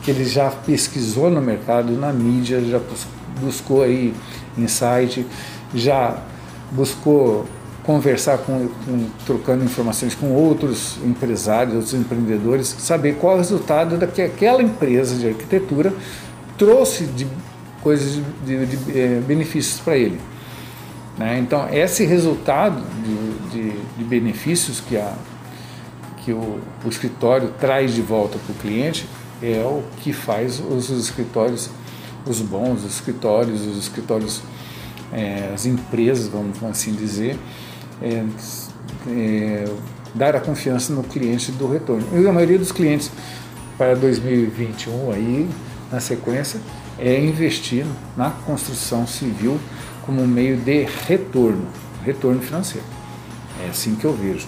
que 0.04 0.12
ele 0.12 0.26
já 0.26 0.50
pesquisou 0.50 1.30
no 1.30 1.42
mercado, 1.42 1.92
na 1.94 2.14
mídia, 2.14 2.62
já 2.62 2.80
buscou 3.42 3.84
aí 3.84 4.14
insight, 4.58 5.26
já 5.74 6.18
buscou 6.72 7.46
conversar 7.84 8.40
com, 8.40 8.68
com, 8.86 9.06
trocando 9.26 9.64
informações 9.64 10.14
com 10.14 10.34
outros 10.34 10.98
empresários, 11.06 11.76
outros 11.76 11.94
empreendedores, 11.94 12.68
saber 12.80 13.16
qual 13.16 13.34
é 13.34 13.36
o 13.36 13.38
resultado 13.40 14.08
que 14.08 14.22
aquela 14.22 14.62
empresa 14.62 15.16
de 15.16 15.30
arquitetura 15.30 15.94
trouxe 16.58 17.06
de 17.06 17.26
coisas 17.88 18.22
de, 18.46 18.66
de, 18.66 18.76
de 18.76 19.00
é, 19.00 19.22
benefícios 19.26 19.80
para 19.80 19.96
ele. 19.96 20.20
Né? 21.18 21.40
Então 21.40 21.70
esse 21.74 22.06
resultado 22.06 22.84
de, 23.50 23.72
de 23.98 24.04
benefícios 24.04 24.82
que, 24.82 24.98
a, 24.98 25.14
que 26.18 26.34
o, 26.34 26.60
o 26.84 26.90
escritório 26.90 27.54
traz 27.58 27.94
de 27.94 28.02
volta 28.02 28.38
para 28.38 28.52
o 28.52 28.56
cliente 28.58 29.08
é 29.42 29.62
o 29.64 29.84
que 30.02 30.12
faz 30.12 30.60
os, 30.60 30.90
os 30.90 31.06
escritórios 31.06 31.70
os 32.26 32.42
bons, 32.42 32.84
os 32.84 32.96
escritórios, 32.96 33.66
os 33.66 33.78
escritórios, 33.78 34.42
é, 35.14 35.50
as 35.54 35.66
empresas, 35.66 36.28
vamos 36.28 36.62
assim 36.64 36.92
dizer, 36.92 37.40
é, 38.02 38.26
é, 39.08 39.66
dar 40.14 40.36
a 40.36 40.42
confiança 40.42 40.92
no 40.92 41.04
cliente 41.04 41.54
do 41.54 41.72
retorno. 41.72 42.06
E 42.14 42.28
a 42.28 42.34
maioria 42.34 42.58
dos 42.58 42.74
clientes 42.74 43.10
para 43.78 43.96
2021 43.96 45.12
aí, 45.14 45.50
na 45.92 46.00
sequência, 46.00 46.60
é 46.98 47.20
investir 47.20 47.86
na 48.16 48.32
construção 48.32 49.06
civil 49.06 49.60
como 50.06 50.26
meio 50.26 50.58
de 50.58 50.84
retorno, 51.08 51.68
retorno 52.04 52.42
financeiro. 52.42 52.86
É 53.66 53.70
assim 53.70 53.96
que 53.96 54.06
eu 54.06 54.14
vejo. 54.14 54.48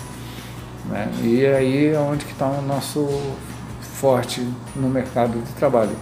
Né? 0.85 1.11
E 1.23 1.45
aí 1.45 1.87
é 1.87 1.99
onde 1.99 2.25
está 2.25 2.47
o 2.47 2.61
nosso 2.61 3.07
forte 3.81 4.45
no 4.75 4.89
mercado 4.89 5.39
de 5.39 5.51
trabalho, 5.53 5.95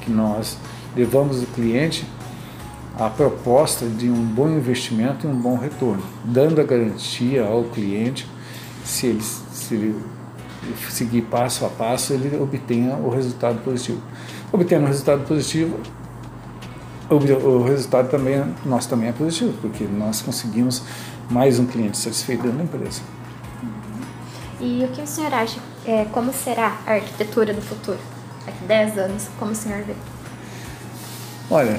que 0.00 0.10
nós 0.10 0.58
levamos 0.94 1.42
o 1.42 1.46
cliente 1.46 2.06
a 2.98 3.08
proposta 3.08 3.86
de 3.86 4.08
um 4.08 4.24
bom 4.24 4.48
investimento 4.48 5.26
e 5.26 5.30
um 5.30 5.34
bom 5.34 5.56
retorno, 5.56 6.02
dando 6.24 6.60
a 6.60 6.64
garantia 6.64 7.44
ao 7.44 7.64
cliente 7.64 8.28
se 8.84 9.06
ele, 9.06 9.22
se 9.22 9.74
ele 9.74 9.96
seguir 10.90 11.22
passo 11.22 11.64
a 11.64 11.68
passo, 11.68 12.12
ele 12.12 12.36
obtenha 12.36 12.94
o 12.96 13.08
resultado 13.08 13.58
positivo. 13.64 14.00
Obtendo 14.52 14.84
o 14.84 14.88
resultado 14.88 15.26
positivo, 15.26 15.78
o 17.10 17.62
resultado 17.62 18.10
também 18.10 18.42
nosso 18.64 18.88
também 18.88 19.08
é 19.08 19.12
positivo, 19.12 19.52
porque 19.60 19.84
nós 19.84 20.22
conseguimos 20.22 20.82
mais 21.30 21.58
um 21.58 21.66
cliente 21.66 21.98
satisfeito 21.98 22.42
dentro 22.42 22.58
da 22.58 22.64
empresa. 22.64 23.02
E 24.60 24.84
o 24.84 24.88
que 24.88 25.02
o 25.02 25.06
senhor 25.06 25.32
acha, 25.34 25.60
é, 25.84 26.06
como 26.06 26.32
será 26.32 26.78
a 26.86 26.94
arquitetura 26.94 27.52
do 27.52 27.60
futuro? 27.60 27.98
Daqui 28.46 28.64
10 28.64 28.98
anos, 28.98 29.28
como 29.38 29.52
o 29.52 29.54
senhor 29.54 29.82
vê? 29.82 29.94
Olha, 31.50 31.78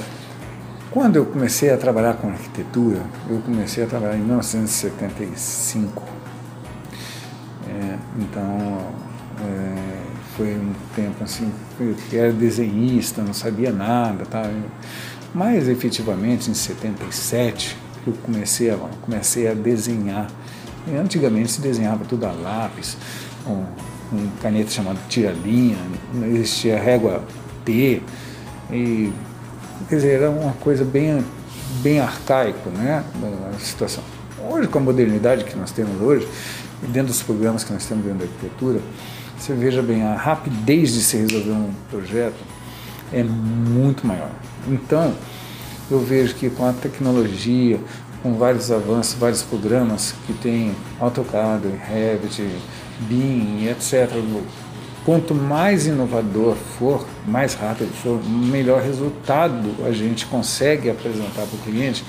quando 0.91 1.15
eu 1.15 1.25
comecei 1.25 1.71
a 1.71 1.77
trabalhar 1.77 2.13
com 2.15 2.29
arquitetura, 2.29 3.01
eu 3.29 3.39
comecei 3.41 3.83
a 3.83 3.87
trabalhar 3.87 4.15
em 4.15 4.21
1975. 4.21 6.03
É, 7.67 7.97
então, 8.19 8.79
é, 9.41 9.84
foi 10.35 10.55
um 10.55 10.73
tempo 10.95 11.23
assim, 11.23 11.51
eu 11.79 11.95
era 12.11 12.31
desenhista, 12.31 13.21
não 13.21 13.33
sabia 13.33 13.71
nada, 13.71 14.25
tá? 14.25 14.49
mas 15.33 15.67
efetivamente 15.67 16.49
em 16.49 16.53
77 16.53 17.77
eu 18.07 18.13
comecei 18.23 18.69
a, 18.69 18.77
comecei 19.01 19.47
a 19.47 19.53
desenhar. 19.53 20.27
E 20.87 20.95
antigamente 20.95 21.51
se 21.51 21.61
desenhava 21.61 22.05
tudo 22.05 22.25
a 22.25 22.31
lápis, 22.31 22.95
um, 23.47 23.65
um 24.15 24.29
caneta 24.41 24.69
chamado 24.69 24.99
tira-linha, 25.09 25.77
não 26.13 26.27
existia 26.27 26.79
régua 26.79 27.23
T, 27.63 28.01
e, 28.71 29.11
quer 29.89 29.95
dizer, 29.95 30.21
era 30.21 30.29
uma 30.29 30.53
coisa 30.53 30.85
bem, 30.85 31.23
bem 31.81 31.99
arcaico, 31.99 32.69
né, 32.69 33.03
a 33.53 33.59
situação. 33.59 34.03
Hoje, 34.47 34.67
com 34.67 34.77
a 34.77 34.81
modernidade 34.81 35.43
que 35.43 35.55
nós 35.55 35.71
temos 35.71 35.99
hoje, 35.99 36.27
e 36.83 36.87
dentro 36.87 37.07
dos 37.07 37.23
programas 37.23 37.63
que 37.63 37.73
nós 37.73 37.85
temos 37.85 38.05
dentro 38.05 38.19
da 38.19 38.25
arquitetura, 38.25 38.79
você 39.45 39.53
veja 39.53 39.81
bem, 39.83 40.01
a 40.01 40.15
rapidez 40.15 40.93
de 40.93 41.01
se 41.01 41.17
resolver 41.17 41.51
um 41.51 41.71
projeto 41.91 42.43
é 43.13 43.21
muito 43.23 44.05
maior. 44.07 44.31
Então, 44.67 45.13
eu 45.91 45.99
vejo 45.99 46.33
que 46.33 46.49
com 46.49 46.65
a 46.65 46.73
tecnologia, 46.73 47.79
com 48.23 48.33
vários 48.33 48.71
avanços, 48.71 49.13
vários 49.13 49.43
programas 49.43 50.15
que 50.25 50.33
tem 50.33 50.73
AutoCAD, 50.99 51.67
Revit, 51.87 52.43
BIM, 53.01 53.67
etc. 53.67 54.09
Quanto 55.05 55.35
mais 55.35 55.85
inovador 55.85 56.55
for, 56.55 57.05
mais 57.27 57.53
rápido 57.53 57.93
for, 58.01 58.19
melhor 58.27 58.81
resultado 58.81 59.75
a 59.85 59.91
gente 59.91 60.25
consegue 60.25 60.89
apresentar 60.89 61.45
para 61.45 61.55
o 61.55 61.59
cliente, 61.63 62.03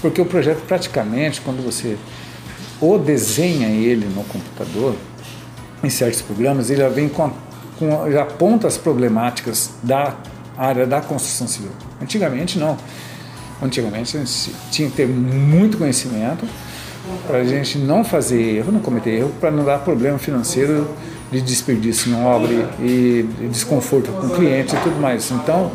porque 0.00 0.18
o 0.18 0.24
projeto 0.24 0.64
praticamente, 0.66 1.42
quando 1.42 1.62
você 1.62 1.98
ou 2.80 2.98
desenha 2.98 3.68
ele 3.68 4.06
no 4.06 4.24
computador, 4.24 4.96
em 5.86 5.90
certos 5.90 6.22
programas, 6.22 6.70
ele 6.70 6.80
já 6.80 6.88
vem 6.88 7.08
com, 7.08 7.30
com 7.78 8.10
já 8.10 8.22
aponta 8.22 8.66
as 8.66 8.76
problemáticas 8.76 9.70
da 9.82 10.14
área 10.56 10.86
da 10.86 11.00
construção 11.00 11.46
civil. 11.46 11.72
Antigamente 12.00 12.58
não. 12.58 12.76
Antigamente 13.62 14.16
a 14.16 14.20
gente 14.20 14.54
tinha 14.70 14.90
que 14.90 14.96
ter 14.96 15.06
muito 15.06 15.78
conhecimento 15.78 16.46
para 17.26 17.38
a 17.38 17.44
gente 17.44 17.78
não 17.78 18.04
fazer 18.04 18.56
erro, 18.56 18.72
não 18.72 18.80
cometer 18.80 19.10
erro, 19.10 19.32
para 19.40 19.50
não 19.50 19.64
dar 19.64 19.78
problema 19.78 20.18
financeiro 20.18 20.88
de 21.30 21.40
desperdício 21.40 22.10
em 22.10 22.24
obra 22.24 22.70
e, 22.80 23.26
desconforto 23.50 24.10
com 24.12 24.26
o 24.26 24.30
cliente 24.30 24.74
e 24.74 24.78
tudo 24.80 25.00
mais. 25.00 25.30
Então, 25.30 25.70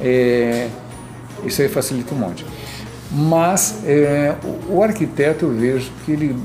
é, 0.00 0.68
isso 1.44 1.60
aí 1.60 1.68
facilita 1.68 2.14
um 2.14 2.18
monte. 2.18 2.44
Mas 3.10 3.82
é, 3.84 4.34
o, 4.68 4.76
o 4.76 4.82
arquiteto 4.82 5.46
eu 5.46 5.52
vejo 5.52 5.92
que 6.04 6.12
ele, 6.12 6.36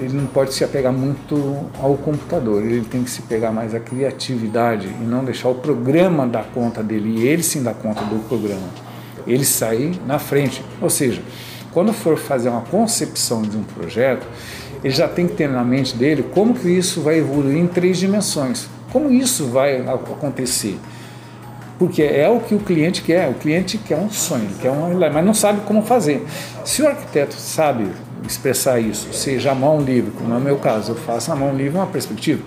ele 0.00 0.14
não 0.14 0.26
pode 0.26 0.52
se 0.52 0.64
apegar 0.64 0.92
muito 0.92 1.66
ao 1.80 1.96
computador, 1.96 2.64
ele 2.64 2.84
tem 2.84 3.04
que 3.04 3.10
se 3.10 3.22
pegar 3.22 3.52
mais 3.52 3.74
à 3.74 3.80
criatividade 3.80 4.88
e 4.88 5.04
não 5.04 5.24
deixar 5.24 5.48
o 5.48 5.54
programa 5.54 6.26
dar 6.26 6.44
conta 6.52 6.82
dele, 6.82 7.20
e 7.20 7.26
ele 7.28 7.42
sim 7.42 7.62
dar 7.62 7.74
conta 7.74 8.02
do 8.02 8.18
programa, 8.28 8.68
ele 9.26 9.44
sair 9.44 10.00
na 10.04 10.18
frente. 10.18 10.64
Ou 10.80 10.90
seja, 10.90 11.22
quando 11.72 11.92
for 11.92 12.16
fazer 12.16 12.48
uma 12.48 12.62
concepção 12.62 13.42
de 13.42 13.56
um 13.56 13.62
projeto, 13.62 14.26
ele 14.82 14.92
já 14.92 15.06
tem 15.06 15.28
que 15.28 15.34
ter 15.34 15.48
na 15.48 15.62
mente 15.62 15.94
dele 15.94 16.24
como 16.34 16.54
que 16.54 16.68
isso 16.68 17.02
vai 17.02 17.18
evoluir 17.18 17.56
em 17.56 17.68
três 17.68 17.98
dimensões, 17.98 18.66
como 18.90 19.12
isso 19.12 19.46
vai 19.46 19.80
acontecer 19.80 20.76
porque 21.80 22.02
é 22.02 22.28
o 22.28 22.40
que 22.40 22.54
o 22.54 22.58
cliente 22.58 23.00
quer. 23.00 23.30
O 23.30 23.32
cliente 23.32 23.78
quer 23.78 23.96
um 23.96 24.10
sonho, 24.10 24.50
quer 24.60 24.70
um, 24.70 24.98
mas 24.98 25.24
não 25.24 25.32
sabe 25.32 25.62
como 25.62 25.80
fazer. 25.80 26.26
Se 26.62 26.82
o 26.82 26.86
arquiteto 26.86 27.34
sabe 27.34 27.86
expressar 28.28 28.78
isso, 28.78 29.10
seja 29.14 29.52
a 29.52 29.54
mão 29.54 29.80
livre, 29.80 30.10
como 30.10 30.34
é 30.34 30.36
o 30.36 30.40
meu 30.40 30.58
caso, 30.58 30.92
eu 30.92 30.94
faço 30.94 31.32
a 31.32 31.36
mão 31.36 31.56
livre 31.56 31.78
uma 31.78 31.86
perspectiva. 31.86 32.42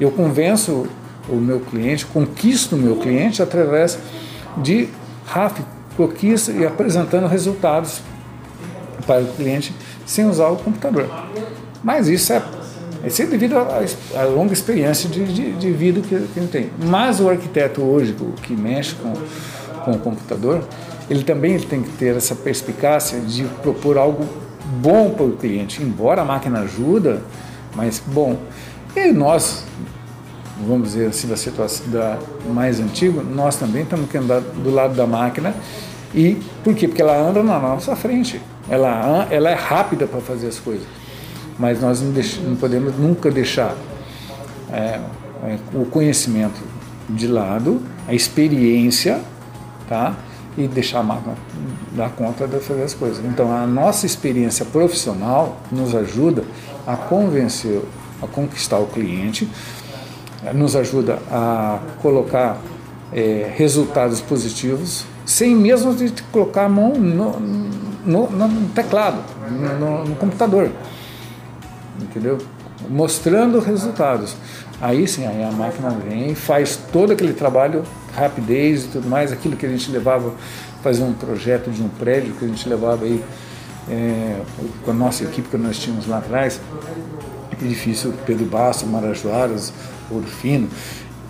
Eu 0.00 0.10
convenço 0.10 0.86
o 1.28 1.34
meu 1.34 1.60
cliente, 1.60 2.06
conquisto 2.06 2.76
o 2.76 2.78
meu 2.78 2.96
cliente 2.96 3.42
através 3.42 3.98
de 4.56 4.88
RAF, 5.26 5.62
conquista 5.94 6.50
e 6.50 6.64
apresentando 6.64 7.26
resultados 7.26 8.00
para 9.06 9.20
o 9.20 9.34
cliente 9.34 9.74
sem 10.06 10.24
usar 10.24 10.48
o 10.48 10.56
computador. 10.56 11.10
Mas 11.84 12.08
isso 12.08 12.32
é 12.32 12.42
isso 13.06 13.22
é 13.22 13.26
devido 13.26 13.56
à, 13.56 14.24
longa 14.24 14.52
experiência 14.52 15.08
de, 15.08 15.24
de, 15.24 15.52
de 15.52 15.70
vida 15.70 16.00
que, 16.00 16.08
que, 16.08 16.40
ele 16.40 16.48
tem. 16.48 16.70
Mas 16.84 17.20
o 17.20 17.28
arquiteto 17.28 17.80
hoje, 17.82 18.16
que 18.42 18.54
mexe 18.54 18.94
com, 18.96 19.12
com 19.84 19.92
o 19.92 19.98
computador, 19.98 20.64
ele 21.08 21.22
também 21.22 21.54
ele 21.54 21.64
tem 21.64 21.82
que 21.82 21.90
ter 21.90 22.16
essa 22.16 22.34
perspicácia 22.34 23.20
de 23.20 23.44
propor 23.62 23.96
algo 23.96 24.26
bom 24.80 25.10
para 25.10 25.24
o 25.24 25.32
cliente, 25.32 25.82
embora 25.82 26.22
a 26.22 26.24
máquina 26.24 26.60
ajuda, 26.60 27.22
mas 27.76 28.02
bom. 28.04 28.36
E 28.96 29.12
nós, 29.12 29.64
vamos 30.66 30.88
dizer 30.88 31.08
assim, 31.08 31.28
da 31.28 31.36
situação 31.36 31.88
da 31.88 32.18
mais 32.52 32.80
antiga, 32.80 33.22
nós 33.22 33.56
também 33.56 33.84
temos 33.84 34.10
que 34.10 34.18
andar 34.18 34.40
do 34.40 34.70
lado 34.70 34.94
da 34.94 35.06
máquina. 35.06 35.54
E 36.12 36.36
por 36.64 36.74
quê? 36.74 36.88
Porque 36.88 37.02
ela 37.02 37.16
anda 37.16 37.42
na 37.42 37.58
nossa 37.58 37.94
frente. 37.94 38.40
Ela, 38.68 39.28
ela 39.30 39.50
é 39.50 39.54
rápida 39.54 40.06
para 40.06 40.20
fazer 40.20 40.48
as 40.48 40.58
coisas 40.58 40.86
mas 41.58 41.80
nós 41.80 42.00
não, 42.00 42.12
deix, 42.12 42.38
não 42.42 42.56
podemos 42.56 42.96
nunca 42.96 43.30
deixar 43.30 43.74
é, 44.72 45.00
o 45.74 45.84
conhecimento 45.86 46.60
de 47.08 47.26
lado, 47.26 47.80
a 48.06 48.14
experiência, 48.14 49.20
tá? 49.88 50.14
E 50.56 50.66
deixar 50.66 51.00
a 51.00 51.02
máquina 51.02 51.34
dar 51.92 52.10
conta 52.10 52.46
de 52.46 52.58
fazer 52.60 52.82
as 52.82 52.94
coisas. 52.94 53.24
Então, 53.24 53.54
a 53.54 53.66
nossa 53.66 54.06
experiência 54.06 54.64
profissional 54.64 55.58
nos 55.70 55.94
ajuda 55.94 56.44
a 56.86 56.96
convencer, 56.96 57.82
a 58.22 58.26
conquistar 58.26 58.78
o 58.78 58.86
cliente, 58.86 59.48
nos 60.54 60.76
ajuda 60.76 61.18
a 61.30 61.78
colocar 62.00 62.58
é, 63.12 63.52
resultados 63.54 64.20
positivos, 64.20 65.04
sem 65.24 65.54
mesmo 65.54 65.94
de 65.94 66.10
colocar 66.32 66.64
a 66.64 66.68
mão 66.68 66.94
no, 66.94 67.38
no, 68.04 68.30
no 68.30 68.68
teclado, 68.68 69.18
no, 69.50 70.04
no 70.04 70.16
computador 70.16 70.70
entendeu? 72.00 72.38
Mostrando 72.88 73.58
resultados. 73.58 74.36
Aí 74.80 75.06
sim, 75.08 75.26
aí 75.26 75.42
a 75.42 75.50
máquina 75.50 75.90
vem 75.90 76.34
faz 76.34 76.76
todo 76.92 77.12
aquele 77.12 77.32
trabalho, 77.32 77.82
rapidez 78.14 78.84
e 78.84 78.88
tudo 78.88 79.08
mais, 79.08 79.32
aquilo 79.32 79.56
que 79.56 79.64
a 79.64 79.68
gente 79.68 79.90
levava, 79.90 80.32
fazer 80.82 81.02
um 81.02 81.14
projeto 81.14 81.70
de 81.70 81.82
um 81.82 81.88
prédio 81.88 82.34
que 82.34 82.44
a 82.44 82.48
gente 82.48 82.68
levava 82.68 83.04
aí 83.04 83.22
é, 83.88 84.40
com 84.84 84.90
a 84.90 84.94
nossa 84.94 85.24
equipe 85.24 85.48
que 85.48 85.56
nós 85.56 85.78
tínhamos 85.78 86.06
lá 86.06 86.18
atrás, 86.18 86.60
edifício 87.62 88.12
Pedro 88.26 88.44
Basso, 88.44 88.86
Marajoaras, 88.86 89.72
Ouro 90.10 90.26
Fino, 90.26 90.68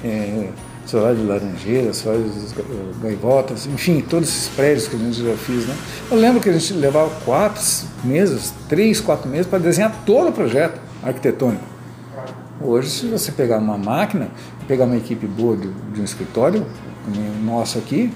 é, 0.03 0.51
Solar 0.87 1.16
de 1.16 1.22
Laranjeiras, 1.22 1.96
Solar 1.96 2.20
de 2.20 3.03
Gaivotas, 3.03 3.66
enfim, 3.66 4.01
todos 4.01 4.29
esses 4.29 4.49
prédios 4.49 4.87
que 4.87 4.94
a 4.94 4.99
gente 4.99 5.22
já 5.22 5.37
fez. 5.37 5.66
Né? 5.66 5.77
Eu 6.11 6.16
lembro 6.16 6.40
que 6.40 6.49
a 6.49 6.53
gente 6.53 6.72
levava 6.75 7.11
quatro 7.25 7.61
meses, 8.05 8.55
três, 8.68 9.01
quatro 9.01 9.29
meses 9.29 9.46
para 9.46 9.59
desenhar 9.59 9.92
todo 10.07 10.29
o 10.29 10.33
projeto 10.33 10.81
arquitetônico. 11.03 11.64
Hoje, 12.61 12.88
se 12.88 13.07
você 13.07 13.33
pegar 13.33 13.59
uma 13.59 13.77
máquina, 13.77 14.29
pegar 14.66 14.85
uma 14.85 14.96
equipe 14.96 15.27
boa 15.27 15.57
de, 15.57 15.68
de 15.68 16.01
um 16.01 16.05
escritório, 16.05 16.64
como 17.05 17.20
o 17.20 17.44
nosso 17.44 17.79
aqui, 17.79 18.12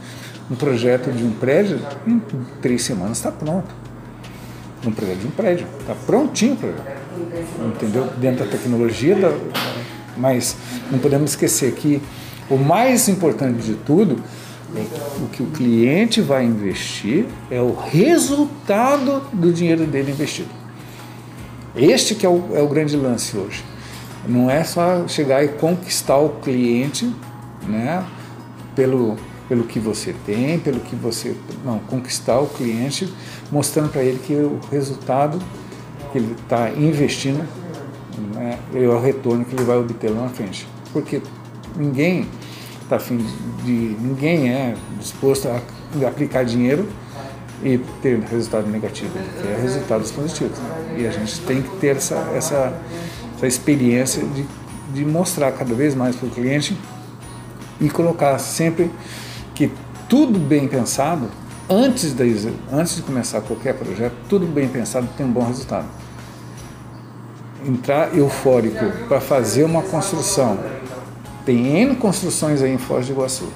um 0.50 0.54
projeto 0.54 1.10
de 1.10 1.24
um 1.24 1.32
prédio, 1.32 1.80
em 2.06 2.20
três 2.62 2.82
semanas 2.82 3.18
está 3.18 3.30
pronto. 3.30 3.68
Um 4.86 4.92
projeto 4.92 5.18
de 5.18 5.26
um 5.26 5.30
prédio, 5.30 5.66
está 5.80 5.94
prontinho 6.06 6.54
o 6.54 6.56
projeto. 6.56 7.00
Entendeu? 7.66 8.08
Dentro 8.16 8.44
da 8.44 8.50
tecnologia, 8.50 9.14
da, 9.14 9.36
mas 10.16 10.56
não 10.90 10.98
podemos 10.98 11.32
esquecer 11.32 11.72
que 11.72 12.00
o 12.50 12.56
mais 12.56 13.08
importante 13.08 13.62
de 13.62 13.74
tudo 13.74 14.22
é 14.76 14.80
o 15.22 15.28
que 15.28 15.42
o 15.42 15.46
cliente 15.46 16.20
vai 16.20 16.44
investir 16.44 17.26
é 17.50 17.60
o 17.60 17.74
resultado 17.74 19.22
do 19.32 19.52
dinheiro 19.52 19.86
dele 19.86 20.12
investido. 20.12 20.50
Este 21.74 22.14
que 22.14 22.26
é 22.26 22.28
o, 22.28 22.50
é 22.52 22.62
o 22.62 22.68
grande 22.68 22.96
lance 22.96 23.36
hoje. 23.36 23.64
Não 24.26 24.50
é 24.50 24.62
só 24.64 25.06
chegar 25.08 25.44
e 25.44 25.48
conquistar 25.48 26.18
o 26.18 26.30
cliente, 26.40 27.10
né, 27.66 28.04
pelo 28.74 29.16
pelo 29.50 29.64
que 29.64 29.80
você 29.80 30.14
tem, 30.24 30.60
pelo 30.60 30.78
que 30.78 30.94
você 30.94 31.34
não 31.64 31.80
conquistar 31.80 32.38
o 32.38 32.46
cliente, 32.46 33.12
mostrando 33.50 33.90
para 33.90 34.00
ele 34.00 34.20
que 34.24 34.32
o 34.32 34.60
resultado 34.70 35.42
que 36.12 36.18
ele 36.18 36.36
está 36.40 36.70
investindo 36.70 37.44
né, 38.32 38.60
é 38.72 38.86
o 38.86 39.00
retorno 39.00 39.44
que 39.44 39.56
ele 39.56 39.64
vai 39.64 39.76
obter 39.76 40.08
lá 40.08 40.22
na 40.22 40.28
frente. 40.28 40.68
Porque 40.92 41.20
ninguém 41.76 42.28
está 42.90 42.96
afim 42.96 43.24
de, 43.64 43.96
ninguém 44.00 44.48
é 44.48 44.74
disposto 44.98 45.48
a 45.48 46.08
aplicar 46.08 46.44
dinheiro 46.44 46.88
e 47.62 47.78
ter 48.02 48.18
resultado 48.18 48.66
negativo, 48.66 49.12
é 49.16 49.60
resultados 49.62 50.10
positivos. 50.10 50.58
E 50.96 51.06
a 51.06 51.10
gente 51.10 51.40
tem 51.42 51.62
que 51.62 51.68
ter 51.76 51.96
essa, 51.96 52.16
essa, 52.34 52.72
essa 53.36 53.46
experiência 53.46 54.24
de, 54.24 54.44
de 54.92 55.04
mostrar 55.04 55.52
cada 55.52 55.72
vez 55.72 55.94
mais 55.94 56.16
para 56.16 56.26
o 56.26 56.30
cliente 56.30 56.76
e 57.80 57.88
colocar 57.88 58.36
sempre 58.38 58.90
que 59.54 59.70
tudo 60.08 60.38
bem 60.38 60.66
pensado, 60.66 61.28
antes 61.68 62.12
de, 62.12 62.52
antes 62.72 62.96
de 62.96 63.02
começar 63.02 63.40
qualquer 63.42 63.74
projeto, 63.74 64.14
tudo 64.28 64.46
bem 64.46 64.66
pensado 64.68 65.08
tem 65.16 65.24
um 65.24 65.30
bom 65.30 65.46
resultado. 65.46 65.86
Entrar 67.64 68.16
eufórico 68.16 68.84
para 69.06 69.20
fazer 69.20 69.64
uma 69.64 69.82
construção. 69.82 70.58
Tem 71.50 71.66
N 71.82 71.96
construções 71.96 72.62
aí 72.62 72.72
em 72.72 72.78
Foz 72.78 73.08
do 73.08 73.12
Iguaçu, 73.12 73.48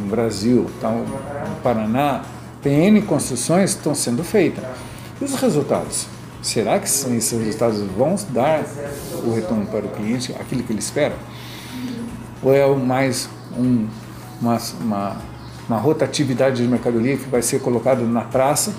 no 0.00 0.06
Brasil, 0.08 0.64
no 0.82 1.56
Paraná, 1.62 2.22
tem 2.62 2.86
N 2.86 3.02
construções 3.02 3.74
que 3.74 3.80
estão 3.80 3.94
sendo 3.94 4.24
feitas. 4.24 4.64
E 5.20 5.24
os 5.26 5.34
resultados? 5.34 6.06
Será 6.40 6.78
que 6.78 6.86
esses 6.86 7.32
resultados 7.32 7.82
vão 7.94 8.16
dar 8.30 8.64
o 9.26 9.34
retorno 9.34 9.66
para 9.66 9.84
o 9.84 9.90
cliente, 9.90 10.34
aquilo 10.40 10.62
que 10.62 10.72
ele 10.72 10.78
espera? 10.78 11.14
Ou 12.42 12.54
é 12.54 12.66
mais 12.74 13.28
um, 13.58 13.86
uma, 14.40 14.58
uma, 14.80 15.16
uma 15.68 15.78
rotatividade 15.78 16.62
de 16.62 16.66
mercadoria 16.66 17.18
que 17.18 17.28
vai 17.28 17.42
ser 17.42 17.60
colocada 17.60 18.06
na 18.06 18.22
praça, 18.22 18.72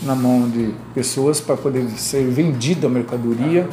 na 0.00 0.14
mão 0.14 0.48
de 0.48 0.74
pessoas 0.94 1.38
para 1.38 1.54
poder 1.54 1.86
ser 1.98 2.26
vendida 2.30 2.86
a 2.86 2.90
mercadoria, 2.90 3.68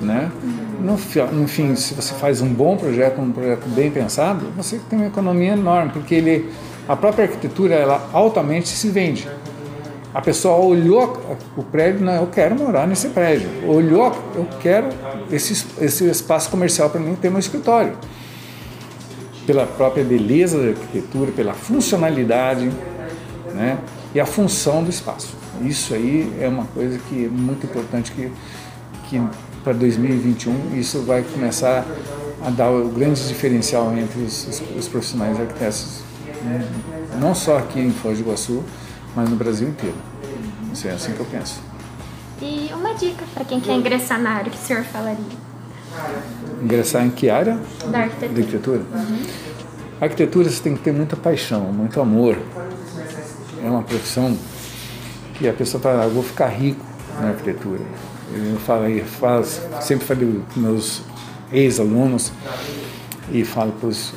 né? 0.00 0.32
No, 0.80 0.96
no 1.32 1.48
fim, 1.48 1.74
se 1.74 1.94
você 1.94 2.14
faz 2.14 2.40
um 2.40 2.48
bom 2.48 2.76
projeto, 2.76 3.20
um 3.20 3.32
projeto 3.32 3.68
bem 3.68 3.90
pensado, 3.90 4.46
você 4.56 4.80
tem 4.88 4.98
uma 4.98 5.08
economia 5.08 5.52
enorme, 5.52 5.90
porque 5.92 6.14
ele, 6.14 6.50
a 6.88 6.94
própria 6.94 7.24
arquitetura, 7.24 7.74
ela 7.74 8.08
altamente 8.12 8.68
se 8.68 8.88
vende. 8.88 9.28
A 10.14 10.22
pessoa 10.22 10.56
olhou 10.56 11.20
o 11.56 11.62
prédio, 11.62 12.04
não, 12.04 12.14
eu 12.14 12.26
quero 12.28 12.54
morar 12.54 12.86
nesse 12.86 13.08
prédio. 13.08 13.48
Olhou, 13.66 14.12
eu 14.34 14.46
quero 14.60 14.88
esse, 15.30 15.66
esse 15.80 16.04
espaço 16.08 16.50
comercial 16.50 16.88
para 16.88 17.00
mim 17.00 17.14
ter 17.14 17.30
meu 17.30 17.40
escritório. 17.40 17.92
Pela 19.46 19.66
própria 19.66 20.04
beleza 20.04 20.58
da 20.58 20.68
arquitetura, 20.70 21.32
pela 21.32 21.54
funcionalidade 21.54 22.70
né, 23.54 23.78
e 24.14 24.20
a 24.20 24.26
função 24.26 24.82
do 24.82 24.90
espaço. 24.90 25.36
Isso 25.62 25.92
aí 25.92 26.32
é 26.40 26.48
uma 26.48 26.64
coisa 26.64 26.98
que 27.08 27.24
é 27.24 27.28
muito 27.28 27.66
importante 27.66 28.12
que, 28.12 28.30
que 29.08 29.20
para 29.68 29.76
2021 29.76 30.78
isso 30.78 31.02
vai 31.02 31.22
começar 31.22 31.84
a 32.42 32.48
dar 32.48 32.70
o 32.70 32.88
grande 32.88 33.28
diferencial 33.28 33.94
entre 33.98 34.22
os, 34.22 34.46
os, 34.48 34.62
os 34.78 34.88
profissionais 34.88 35.38
arquitetos, 35.38 36.00
né, 36.42 36.66
não 37.20 37.34
só 37.34 37.58
aqui 37.58 37.78
em 37.78 37.90
Foz 37.90 38.16
do 38.16 38.24
Iguaçu, 38.24 38.64
mas 39.14 39.28
no 39.28 39.36
Brasil 39.36 39.68
inteiro. 39.68 39.96
Isso 40.72 40.88
é 40.88 40.92
assim 40.92 41.12
que 41.12 41.20
eu 41.20 41.26
penso. 41.26 41.60
E 42.40 42.70
uma 42.72 42.94
dica 42.94 43.26
para 43.34 43.44
quem 43.44 43.60
quer 43.60 43.74
ingressar 43.74 44.18
na 44.18 44.30
área, 44.30 44.50
que 44.50 44.56
o 44.56 44.60
senhor 44.60 44.84
falaria? 44.84 45.18
Ingressar 46.62 47.04
em 47.04 47.10
que 47.10 47.28
área? 47.28 47.58
Da 47.90 47.98
arquitetura. 47.98 48.32
Da 48.32 48.40
arquitetura? 48.40 48.82
Uhum. 48.94 49.22
Arquitetura 50.00 50.50
você 50.50 50.62
tem 50.62 50.76
que 50.76 50.82
ter 50.82 50.92
muita 50.92 51.14
paixão, 51.14 51.64
muito 51.72 52.00
amor. 52.00 52.38
É 53.62 53.68
uma 53.68 53.82
profissão 53.82 54.34
que 55.34 55.46
a 55.46 55.52
pessoa 55.52 55.82
fala, 55.82 56.04
ah, 56.04 56.08
vou 56.08 56.22
ficar 56.22 56.48
rico 56.48 56.82
na 57.20 57.28
arquitetura. 57.28 57.82
Eu 58.32 58.56
falo, 58.60 58.86
eu 58.86 59.04
falo, 59.04 59.44
sempre 59.80 60.06
falei 60.06 60.40
com 60.52 60.60
meus 60.60 61.02
ex-alunos 61.50 62.32
e 63.32 63.44
falo 63.44 63.72
para 63.72 63.88
os 63.88 64.12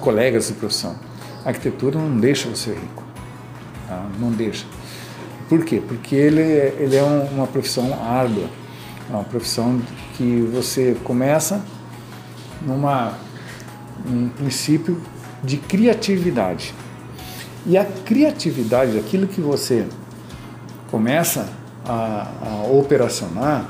colegas 0.00 0.48
de 0.48 0.54
profissão, 0.54 0.96
a 1.44 1.48
arquitetura 1.48 1.98
não 1.98 2.18
deixa 2.18 2.48
você 2.48 2.72
rico. 2.72 3.04
Tá? 3.88 4.06
Não 4.18 4.30
deixa. 4.30 4.66
Por 5.48 5.64
quê? 5.64 5.82
Porque 5.86 6.14
ele, 6.14 6.40
ele 6.40 6.96
é 6.96 7.02
uma 7.02 7.46
profissão 7.46 7.92
árdua, 8.02 8.48
é 9.10 9.12
uma 9.12 9.24
profissão 9.24 9.80
que 10.16 10.40
você 10.52 10.96
começa 11.04 11.62
numa 12.62 13.14
um 14.06 14.28
princípio 14.28 15.00
de 15.42 15.56
criatividade. 15.56 16.74
E 17.66 17.76
a 17.76 17.84
criatividade, 17.84 18.98
aquilo 18.98 19.26
que 19.26 19.40
você 19.40 19.86
começa 20.90 21.48
a, 21.86 22.28
a 22.42 22.66
operacionar, 22.72 23.66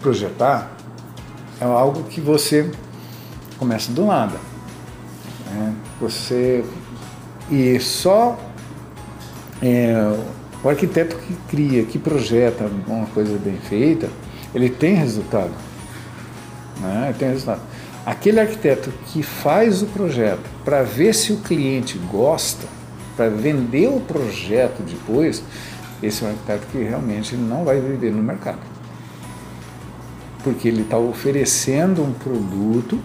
projetar, 0.00 0.70
é 1.60 1.64
algo 1.64 2.04
que 2.04 2.20
você 2.20 2.70
começa 3.58 3.90
do 3.92 4.06
nada. 4.06 4.38
Né? 5.50 5.74
Você 6.00 6.64
e 7.50 7.80
só 7.80 8.38
é, 9.62 9.94
o 10.62 10.68
arquiteto 10.68 11.16
que 11.16 11.34
cria, 11.48 11.84
que 11.84 11.98
projeta 11.98 12.70
uma 12.86 13.06
coisa 13.06 13.36
bem 13.38 13.56
feita, 13.56 14.08
ele 14.54 14.68
tem 14.68 14.94
resultado. 14.94 15.52
Né? 16.80 17.06
Ele 17.08 17.18
tem 17.18 17.28
resultado. 17.28 17.62
Aquele 18.04 18.40
arquiteto 18.40 18.92
que 19.06 19.22
faz 19.22 19.82
o 19.82 19.86
projeto 19.86 20.48
para 20.64 20.82
ver 20.82 21.14
se 21.14 21.32
o 21.32 21.38
cliente 21.38 21.98
gosta, 22.10 22.66
para 23.16 23.28
vender 23.28 23.88
o 23.88 24.00
projeto 24.00 24.82
depois, 24.82 25.42
esse 26.02 26.24
é 26.24 26.26
um 26.26 26.30
arquiteto 26.30 26.66
que 26.70 26.78
realmente 26.78 27.36
não 27.36 27.64
vai 27.64 27.80
viver 27.80 28.12
no 28.12 28.22
mercado. 28.22 28.60
Porque 30.44 30.68
ele 30.68 30.82
está 30.82 30.96
oferecendo 30.96 32.02
um 32.02 32.12
produto 32.12 32.98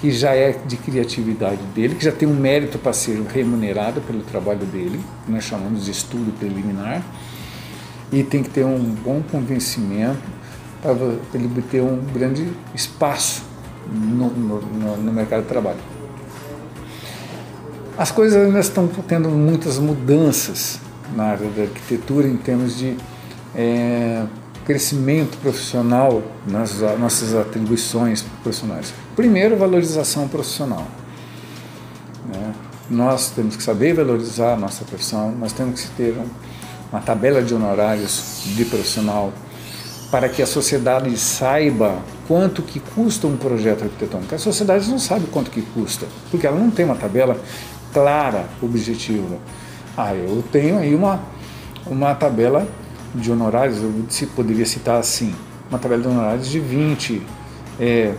que 0.00 0.10
já 0.10 0.34
é 0.34 0.52
de 0.52 0.76
criatividade 0.78 1.62
dele, 1.74 1.94
que 1.94 2.04
já 2.04 2.12
tem 2.12 2.26
um 2.26 2.34
mérito 2.34 2.78
para 2.78 2.92
ser 2.92 3.20
remunerado 3.22 4.00
pelo 4.00 4.22
trabalho 4.22 4.64
dele, 4.66 4.98
que 5.26 5.30
nós 5.30 5.44
chamamos 5.44 5.84
de 5.84 5.90
estudo 5.90 6.32
preliminar, 6.38 7.02
e 8.10 8.22
tem 8.24 8.42
que 8.42 8.48
ter 8.48 8.64
um 8.64 8.78
bom 8.78 9.22
convencimento 9.30 10.18
para 10.80 10.92
ele 11.34 11.62
ter 11.70 11.82
um 11.82 12.02
grande 12.14 12.48
espaço 12.74 13.42
no, 13.92 14.30
no, 14.30 14.96
no 14.96 15.12
mercado 15.12 15.42
de 15.42 15.48
trabalho. 15.48 15.78
As 17.98 18.10
coisas 18.10 18.42
ainda 18.42 18.60
estão 18.60 18.88
tendo 19.06 19.28
muitas 19.28 19.78
mudanças 19.78 20.80
na 21.14 21.24
área 21.24 21.48
da 21.50 21.62
arquitetura 21.62 22.26
em 22.26 22.36
termos 22.36 22.76
de 22.76 22.96
é, 23.54 24.24
crescimento 24.64 25.36
profissional 25.38 26.22
nas 26.46 26.80
nossas 26.98 27.34
atribuições 27.34 28.24
profissionais. 28.42 28.92
Primeiro, 29.16 29.56
valorização 29.56 30.28
profissional. 30.28 30.86
Né? 32.26 32.54
Nós 32.88 33.30
temos 33.30 33.56
que 33.56 33.62
saber 33.62 33.94
valorizar 33.94 34.54
a 34.54 34.56
nossa 34.56 34.84
profissão, 34.84 35.32
nós 35.32 35.52
temos 35.52 35.82
que 35.82 35.90
ter 35.90 36.16
uma 36.92 37.00
tabela 37.00 37.42
de 37.42 37.54
honorários 37.54 38.42
de 38.44 38.64
profissional 38.64 39.32
para 40.10 40.28
que 40.28 40.42
a 40.42 40.46
sociedade 40.46 41.16
saiba 41.16 41.98
quanto 42.26 42.62
que 42.62 42.80
custa 42.80 43.26
um 43.26 43.36
projeto 43.36 43.84
arquitetônico. 43.84 44.34
A 44.34 44.38
sociedade 44.38 44.88
não 44.90 44.98
sabe 44.98 45.26
quanto 45.26 45.50
que 45.50 45.62
custa, 45.62 46.06
porque 46.30 46.46
ela 46.46 46.58
não 46.58 46.70
tem 46.70 46.84
uma 46.84 46.96
tabela 46.96 47.40
clara, 47.92 48.46
objetiva. 48.60 49.36
Ah, 50.02 50.14
eu 50.14 50.42
tenho 50.50 50.78
aí 50.78 50.94
uma, 50.94 51.20
uma 51.84 52.14
tabela 52.14 52.66
de 53.14 53.30
honorários, 53.30 53.82
eu 53.82 54.28
poderia 54.34 54.64
citar 54.64 54.98
assim, 54.98 55.34
uma 55.68 55.78
tabela 55.78 56.00
de 56.00 56.08
honorários 56.08 56.48
de 56.48 56.58
20, 56.58 57.20
é, 57.78 58.14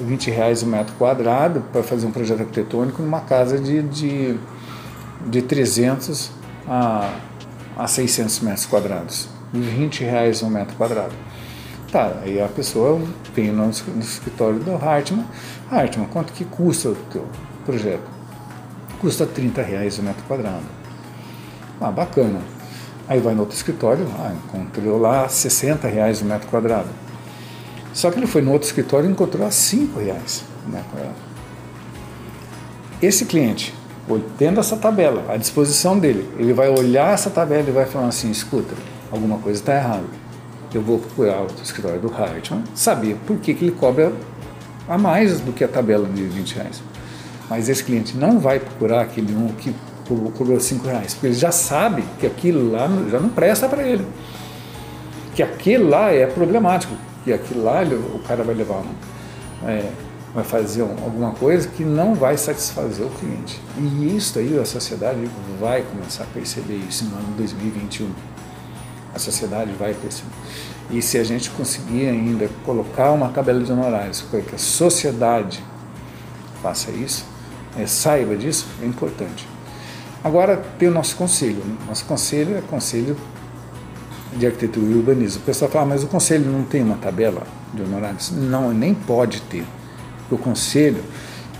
20 0.00 0.30
reais 0.30 0.62
o 0.62 0.66
metro 0.66 0.94
quadrado 0.94 1.60
para 1.70 1.82
fazer 1.82 2.06
um 2.06 2.10
projeto 2.10 2.40
arquitetônico 2.40 3.02
numa 3.02 3.20
casa 3.20 3.58
de, 3.58 3.82
de, 3.82 4.38
de 5.26 5.42
300 5.42 6.30
a, 6.66 7.12
a 7.76 7.86
600 7.86 8.40
metros 8.40 8.64
quadrados. 8.64 9.28
20 9.52 10.04
reais 10.04 10.42
um 10.42 10.48
metro 10.48 10.74
quadrado. 10.76 11.12
Tá, 11.92 12.14
aí 12.22 12.40
a 12.40 12.48
pessoa 12.48 12.98
vem 13.34 13.52
no, 13.52 13.66
no 13.66 14.00
escritório 14.00 14.58
do 14.58 14.74
Hartmann, 14.74 15.26
Hartmann, 15.70 16.08
quanto 16.08 16.32
que 16.32 16.46
custa 16.46 16.88
o 16.88 16.94
teu 17.12 17.26
projeto? 17.66 18.08
Custa 19.02 19.26
30 19.26 19.60
reais 19.60 19.98
o 19.98 20.02
metro 20.02 20.24
quadrado. 20.26 20.75
Ah, 21.80 21.90
bacana. 21.90 22.40
Aí 23.08 23.20
vai 23.20 23.34
no 23.34 23.40
outro 23.40 23.56
escritório, 23.56 24.06
ah, 24.18 24.32
encontrou 24.32 24.98
lá 24.98 25.28
60 25.28 25.86
reais 25.86 26.20
o 26.22 26.24
metro 26.24 26.48
quadrado. 26.48 26.88
Só 27.92 28.10
que 28.10 28.18
ele 28.18 28.26
foi 28.26 28.42
no 28.42 28.52
outro 28.52 28.66
escritório 28.66 29.08
e 29.08 29.12
encontrou 29.12 29.46
a 29.46 29.50
5 29.50 30.00
reais 30.00 30.44
o 30.66 30.70
metro 30.70 30.90
quadrado. 30.90 31.14
Esse 33.00 33.26
cliente, 33.26 33.74
tendo 34.38 34.58
essa 34.58 34.76
tabela 34.76 35.24
à 35.32 35.36
disposição 35.36 35.98
dele, 35.98 36.28
ele 36.38 36.52
vai 36.52 36.68
olhar 36.68 37.12
essa 37.12 37.30
tabela 37.30 37.68
e 37.68 37.72
vai 37.72 37.84
falar 37.84 38.08
assim, 38.08 38.30
escuta, 38.30 38.74
alguma 39.10 39.38
coisa 39.38 39.60
está 39.60 39.76
errada. 39.76 40.04
Eu 40.74 40.82
vou 40.82 40.98
procurar 40.98 41.42
o 41.42 41.46
escritório 41.62 42.00
do 42.00 42.12
Hartmann, 42.12 42.64
saber 42.74 43.16
por 43.26 43.38
que, 43.38 43.54
que 43.54 43.64
ele 43.64 43.72
cobra 43.72 44.12
a 44.88 44.98
mais 44.98 45.40
do 45.40 45.52
que 45.52 45.64
a 45.64 45.68
tabela 45.68 46.08
de 46.08 46.22
20 46.24 46.54
reais. 46.54 46.82
Mas 47.48 47.68
esse 47.68 47.82
cliente 47.82 48.16
não 48.16 48.38
vai 48.38 48.58
procurar 48.58 49.02
aquele 49.02 49.34
um 49.34 49.48
que 49.48 49.74
cobrou 50.06 50.60
5 50.60 50.86
reais, 50.86 51.14
porque 51.14 51.26
ele 51.28 51.34
já 51.34 51.50
sabe 51.50 52.04
que 52.18 52.26
aquilo 52.26 52.70
lá 52.70 52.88
já 53.10 53.18
não 53.18 53.28
presta 53.28 53.68
para 53.68 53.82
ele. 53.82 54.06
Que 55.34 55.42
aquilo 55.42 55.88
lá 55.88 56.10
é 56.10 56.26
problemático, 56.26 56.94
que 57.24 57.32
aquilo 57.32 57.64
lá 57.64 57.82
ele, 57.82 57.94
o 57.94 58.20
cara 58.26 58.42
vai 58.42 58.54
levar, 58.54 58.82
é, 59.64 59.90
vai 60.34 60.44
fazer 60.44 60.82
um, 60.82 60.92
alguma 61.04 61.32
coisa 61.32 61.68
que 61.68 61.84
não 61.84 62.14
vai 62.14 62.36
satisfazer 62.36 63.04
o 63.04 63.10
cliente. 63.10 63.60
E 63.78 64.16
isso 64.16 64.38
aí 64.38 64.58
a 64.58 64.64
sociedade 64.64 65.28
vai 65.60 65.82
começar 65.82 66.24
a 66.24 66.26
perceber 66.28 66.76
isso 66.88 67.04
no 67.04 67.16
ano 67.16 67.34
2021. 67.36 68.08
A 69.14 69.18
sociedade 69.18 69.72
vai 69.72 69.94
perceber. 69.94 70.30
E 70.90 71.02
se 71.02 71.18
a 71.18 71.24
gente 71.24 71.50
conseguir 71.50 72.08
ainda 72.08 72.48
colocar 72.64 73.10
uma 73.12 73.28
tabela 73.28 73.60
de 73.60 73.72
honorários 73.72 74.22
que 74.30 74.54
a 74.54 74.58
sociedade 74.58 75.62
faça 76.62 76.90
isso, 76.92 77.24
é, 77.76 77.86
saiba 77.86 78.36
disso, 78.36 78.66
é 78.82 78.86
importante. 78.86 79.46
Agora 80.26 80.56
tem 80.76 80.88
o 80.88 80.90
nosso 80.90 81.14
conselho. 81.14 81.62
Né? 81.64 81.76
Nosso 81.86 82.04
conselho 82.04 82.56
é 82.56 82.60
conselho 82.60 83.16
de 84.36 84.44
arquitetura 84.44 84.84
e 84.84 84.94
urbanismo. 84.94 85.40
O 85.40 85.44
pessoal 85.44 85.70
fala, 85.70 85.86
mas 85.86 86.02
o 86.02 86.08
conselho 86.08 86.50
não 86.50 86.64
tem 86.64 86.82
uma 86.82 86.96
tabela 86.96 87.46
de 87.72 87.82
honorários? 87.82 88.32
Não, 88.32 88.72
nem 88.72 88.92
pode 88.92 89.40
ter. 89.42 89.64
O 90.28 90.36
conselho 90.36 91.00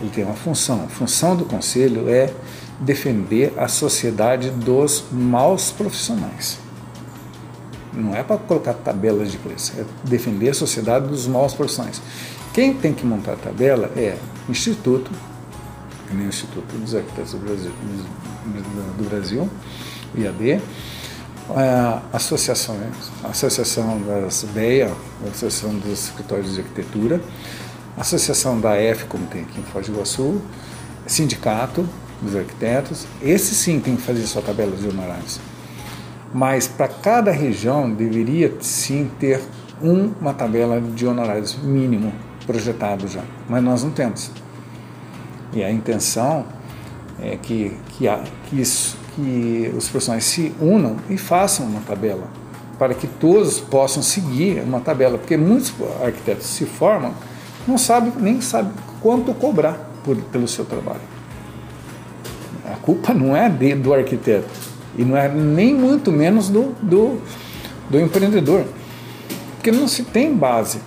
ele 0.00 0.10
tem 0.10 0.24
uma 0.24 0.34
função. 0.34 0.82
A 0.84 0.88
função 0.88 1.36
do 1.36 1.44
conselho 1.44 2.08
é 2.08 2.34
defender 2.80 3.52
a 3.56 3.68
sociedade 3.68 4.50
dos 4.50 5.04
maus 5.12 5.70
profissionais. 5.70 6.58
Não 7.92 8.16
é 8.16 8.24
para 8.24 8.36
colocar 8.36 8.74
tabelas 8.74 9.30
de 9.30 9.38
preço, 9.38 9.74
é 9.78 9.84
defender 10.02 10.48
a 10.48 10.54
sociedade 10.54 11.06
dos 11.06 11.28
maus 11.28 11.54
profissionais. 11.54 12.02
Quem 12.52 12.74
tem 12.74 12.92
que 12.92 13.06
montar 13.06 13.34
a 13.34 13.36
tabela 13.36 13.92
é 13.96 14.16
Instituto, 14.48 15.10
nem 16.14 16.26
o 16.26 16.28
Instituto 16.28 16.76
dos 16.76 16.94
Arquitetos 16.94 17.32
do 17.32 17.38
Brasil, 17.38 17.72
do 18.96 19.08
Brasil 19.08 19.48
IAB, 20.14 20.62
a 21.50 22.02
associação, 22.12 22.76
a 23.22 23.28
Associação 23.28 24.00
das 24.02 24.44
BEA, 24.52 24.92
a 25.24 25.28
Associação 25.28 25.74
dos 25.74 26.04
Escritórios 26.04 26.54
de 26.54 26.60
Arquitetura, 26.60 27.20
a 27.96 28.00
Associação 28.00 28.60
da 28.60 28.74
F, 28.76 29.04
como 29.06 29.26
tem 29.26 29.42
aqui 29.42 29.60
em 29.60 29.62
Foz 29.64 29.86
do 29.86 29.92
Iguaçu, 29.92 30.40
Sindicato 31.06 31.88
dos 32.20 32.34
Arquitetos, 32.34 33.06
esse 33.22 33.54
sim 33.54 33.78
tem 33.78 33.96
que 33.96 34.02
fazer 34.02 34.26
sua 34.26 34.42
tabela 34.42 34.76
de 34.76 34.88
honorários. 34.88 35.38
Mas 36.34 36.66
para 36.66 36.88
cada 36.88 37.30
região 37.30 37.90
deveria 37.90 38.52
sim 38.60 39.10
ter 39.18 39.40
um, 39.80 40.12
uma 40.20 40.34
tabela 40.34 40.80
de 40.80 41.06
honorários 41.06 41.56
mínimo 41.56 42.12
projetado 42.44 43.06
já, 43.06 43.22
mas 43.48 43.62
nós 43.62 43.84
não 43.84 43.90
temos. 43.90 44.30
E 45.56 45.64
a 45.64 45.72
intenção 45.72 46.44
é 47.18 47.38
que, 47.40 47.74
que, 47.88 48.06
há, 48.06 48.22
que, 48.44 48.60
isso, 48.60 48.98
que 49.14 49.72
os 49.74 49.88
profissionais 49.88 50.24
se 50.24 50.52
unam 50.60 50.96
e 51.08 51.16
façam 51.16 51.64
uma 51.64 51.80
tabela, 51.80 52.28
para 52.78 52.92
que 52.92 53.06
todos 53.06 53.58
possam 53.58 54.02
seguir 54.02 54.62
uma 54.62 54.80
tabela, 54.80 55.16
porque 55.16 55.34
muitos 55.34 55.72
arquitetos 56.04 56.46
se 56.46 56.66
formam 56.66 57.14
não 57.66 57.78
sabe 57.78 58.12
nem 58.20 58.38
sabe 58.42 58.70
quanto 59.00 59.32
cobrar 59.32 59.80
por, 60.04 60.14
pelo 60.16 60.46
seu 60.46 60.66
trabalho. 60.66 61.00
A 62.70 62.76
culpa 62.76 63.14
não 63.14 63.34
é 63.34 63.48
de, 63.48 63.74
do 63.74 63.94
arquiteto 63.94 64.50
e 64.94 65.06
não 65.06 65.16
é 65.16 65.26
nem 65.26 65.74
muito 65.74 66.12
menos 66.12 66.50
do, 66.50 66.74
do, 66.82 67.18
do 67.88 67.98
empreendedor, 67.98 68.66
porque 69.54 69.72
não 69.72 69.88
se 69.88 70.02
tem 70.02 70.34
base. 70.34 70.80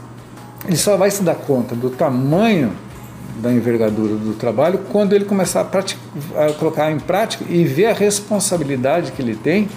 Ele 0.67 0.77
só 0.77 0.95
vai 0.95 1.09
se 1.09 1.23
dar 1.23 1.33
conta 1.33 1.73
do 1.73 1.89
tamanho 1.89 2.71
da 3.41 3.51
envergadura 3.51 4.15
do 4.15 4.33
trabalho 4.33 4.79
quando 4.91 5.13
ele 5.13 5.25
começar 5.25 5.61
a, 5.61 6.45
a, 6.45 6.53
colocar 6.53 6.91
em 6.91 6.99
prática 6.99 7.45
e 7.49 7.63
ver 7.63 7.87
a 7.87 7.93
responsabilidade 7.93 9.11
que 9.11 9.21
ele 9.21 9.35
tem, 9.35 9.69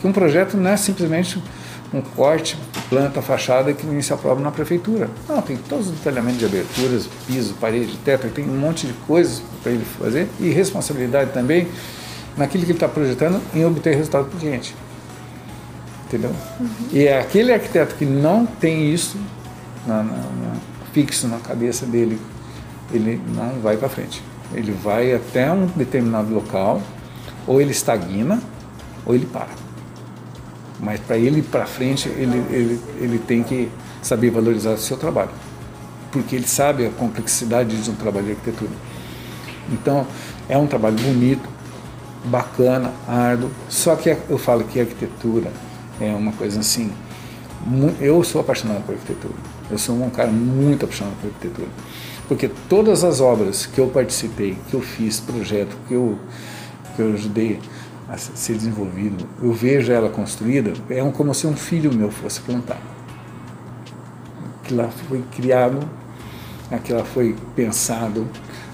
que 0.00 0.06
um 0.06 0.12
projeto 0.12 0.56
não 0.56 0.70
é 0.70 0.76
simplesmente 0.76 1.42
um 1.92 2.00
corte, 2.00 2.56
planta, 2.88 3.22
fachada 3.22 3.72
que 3.72 3.86
nem 3.86 4.02
se 4.02 4.12
aprova 4.12 4.40
na 4.40 4.50
prefeitura. 4.50 5.08
Não, 5.28 5.40
tem 5.40 5.56
todos 5.56 5.88
os 5.88 5.92
detalhamentos 5.92 6.38
de 6.38 6.44
aberturas, 6.44 7.08
piso, 7.26 7.54
parede, 7.54 7.96
teto, 8.04 8.28
tem 8.28 8.44
um 8.44 8.58
monte 8.58 8.86
de 8.86 8.92
coisas 9.06 9.42
para 9.62 9.72
ele 9.72 9.84
fazer 9.98 10.28
e 10.38 10.50
responsabilidade 10.50 11.32
também 11.32 11.66
naquilo 12.36 12.64
que 12.64 12.70
ele 12.70 12.76
está 12.76 12.88
projetando 12.88 13.40
em 13.54 13.64
obter 13.64 13.94
resultado 13.96 14.26
para 14.26 14.36
o 14.36 14.40
cliente. 14.40 14.74
Entendeu? 16.06 16.30
Uhum. 16.60 16.68
E 16.92 17.06
é 17.06 17.18
aquele 17.18 17.52
arquiteto 17.52 17.94
que 17.94 18.04
não 18.04 18.46
tem 18.46 18.92
isso 18.92 19.18
na, 19.86 20.02
na, 20.02 20.12
na, 20.12 20.54
fixo 20.92 21.28
na 21.28 21.38
cabeça 21.38 21.84
dele, 21.84 22.18
ele 22.92 23.20
não 23.34 23.60
vai 23.60 23.76
para 23.76 23.88
frente. 23.88 24.22
Ele 24.54 24.72
vai 24.72 25.14
até 25.14 25.50
um 25.52 25.66
determinado 25.66 26.32
local, 26.32 26.80
ou 27.46 27.60
ele 27.60 27.70
estagna, 27.70 28.40
ou 29.04 29.14
ele 29.14 29.26
para. 29.26 29.48
Mas 30.80 31.00
para 31.00 31.16
ele 31.18 31.40
ir 31.40 31.42
para 31.42 31.66
frente, 31.66 32.08
ele, 32.08 32.38
ele, 32.50 32.80
ele 33.00 33.18
tem 33.18 33.42
que 33.42 33.68
saber 34.00 34.30
valorizar 34.30 34.70
o 34.70 34.78
seu 34.78 34.96
trabalho. 34.96 35.30
Porque 36.12 36.36
ele 36.36 36.46
sabe 36.46 36.86
a 36.86 36.90
complexidade 36.90 37.76
de 37.76 37.90
um 37.90 37.94
trabalho 37.94 38.26
de 38.26 38.32
arquitetura. 38.32 38.70
Então, 39.70 40.06
é 40.48 40.56
um 40.56 40.66
trabalho 40.66 40.96
bonito, 40.96 41.48
bacana, 42.24 42.92
árduo. 43.06 43.50
Só 43.68 43.96
que 43.96 44.16
eu 44.28 44.38
falo 44.38 44.64
que 44.64 44.78
a 44.78 44.82
arquitetura 44.82 45.52
é 46.00 46.10
uma 46.14 46.32
coisa 46.32 46.60
assim. 46.60 46.92
Eu 48.00 48.22
sou 48.24 48.40
apaixonado 48.40 48.82
por 48.84 48.94
arquitetura. 48.94 49.34
Eu 49.70 49.76
sou 49.76 50.00
um 50.02 50.10
cara 50.10 50.30
muito 50.30 50.84
apaixonado 50.84 51.16
por 51.20 51.26
arquitetura. 51.26 51.68
Porque 52.28 52.50
todas 52.68 53.02
as 53.04 53.20
obras 53.20 53.64
que 53.64 53.80
eu 53.80 53.88
participei, 53.88 54.56
que 54.68 54.74
eu 54.74 54.82
fiz, 54.82 55.18
projeto, 55.18 55.74
que 55.88 55.94
eu, 55.94 56.18
que 56.94 57.00
eu 57.00 57.14
ajudei 57.14 57.58
a 58.06 58.18
ser 58.18 58.54
desenvolvido, 58.54 59.26
eu 59.42 59.52
vejo 59.52 59.90
ela 59.90 60.10
construída, 60.10 60.74
é 60.90 61.00
como 61.10 61.34
se 61.34 61.46
um 61.46 61.56
filho 61.56 61.92
meu 61.92 62.10
fosse 62.10 62.40
plantado. 62.42 62.80
Aquilo 64.62 64.90
foi 65.08 65.24
criado, 65.34 65.80
aquilo 66.70 67.02
foi 67.02 67.34
pensado, 67.56 68.28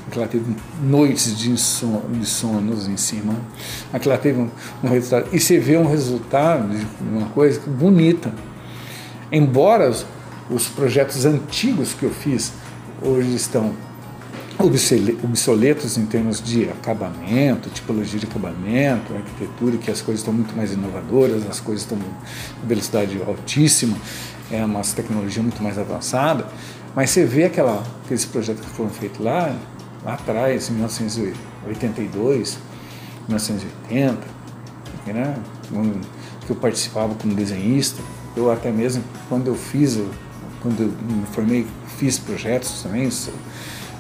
aquilo 0.09 0.27
teve 0.27 0.57
noites 0.83 1.39
de, 1.39 1.51
inson, 1.53 2.03
de 2.11 2.27
sonos 2.27 2.89
em 2.89 2.97
cima, 2.97 3.35
aquilo 3.93 4.19
teve 4.19 4.41
um, 4.41 4.51
um, 4.83 4.89
resultado. 4.89 5.29
E 5.33 5.39
você 5.39 5.61
vê 5.61 5.77
um 5.77 5.87
resultado 5.87 6.77
de 6.77 6.87
uma 7.01 7.29
coisa 7.29 7.61
bonita. 7.61 8.33
Embora 9.31 9.91
os, 9.91 10.05
os 10.51 10.67
projetos 10.67 11.25
antigos 11.25 11.93
que 11.95 12.05
eu 12.05 12.11
fiz 12.11 12.53
hoje 13.03 13.35
estão 13.35 13.75
obsoletos 14.59 15.99
em 15.99 16.07
termos 16.07 16.43
de 16.43 16.69
acabamento, 16.71 17.69
tipologia 17.71 18.19
de 18.19 18.27
acabamento, 18.27 19.15
arquitetura, 19.15 19.77
que 19.77 19.91
as 19.91 20.01
coisas 20.01 20.21
estão 20.21 20.33
muito 20.33 20.57
mais 20.57 20.73
inovadoras, 20.73 21.47
as 21.49 21.61
coisas 21.61 21.83
estão 21.83 21.99
em 21.99 22.67
velocidade 22.67 23.21
altíssima, 23.27 23.97
é 24.51 24.65
uma 24.65 24.81
tecnologia 24.83 25.43
muito 25.43 25.63
mais 25.63 25.79
avançada, 25.79 26.47
mas 26.95 27.11
você 27.11 27.25
vê 27.25 27.45
aquela, 27.45 27.83
aqueles 28.05 28.25
projetos 28.25 28.65
que 28.65 28.71
foram 28.71 28.91
feitos 28.91 29.21
lá, 29.21 29.55
lá 30.05 30.15
atrás, 30.15 30.71
em 30.71 30.75
1982, 30.75 32.59
1980, 33.29 34.19
né, 35.07 35.37
que 36.47 36.51
eu 36.51 36.57
participava 36.57 37.15
como 37.15 37.35
desenhista, 37.35 38.01
eu 38.37 38.51
até 38.51 38.71
mesmo, 38.71 39.03
quando 39.29 39.49
eu 39.49 39.55
fiz, 39.55 39.99
quando 40.63 40.81
eu 40.81 40.89
me 40.89 41.27
formei, 41.33 41.67
fiz 42.05 42.19
projetos 42.19 42.83
também, 42.83 43.09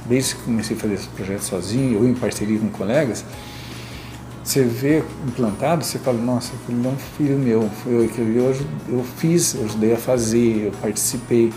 desde 0.07 0.35
que 0.35 0.43
comecei 0.43 0.77
a 0.77 0.81
fazer 0.81 0.95
esse 0.95 1.09
projeto 1.09 1.40
sozinho 1.40 2.01
ou 2.01 2.07
em 2.07 2.14
parceria 2.14 2.59
com 2.59 2.69
colegas, 2.69 3.25
você 4.43 4.62
vê 4.62 5.03
implantado, 5.27 5.83
você 5.83 5.99
fala, 5.99 6.19
nossa, 6.19 6.53
aquele 6.55 6.87
é 6.87 6.90
um 6.90 6.97
filho 7.17 7.38
meu, 7.38 7.71
eu 7.87 8.03
eu, 8.03 8.57
eu 8.90 9.05
fiz, 9.17 9.55
eu 9.55 9.64
ajudei 9.64 9.95
a 9.95 9.97
fazer, 9.97 10.67
eu 10.67 10.73
participei. 10.83 11.51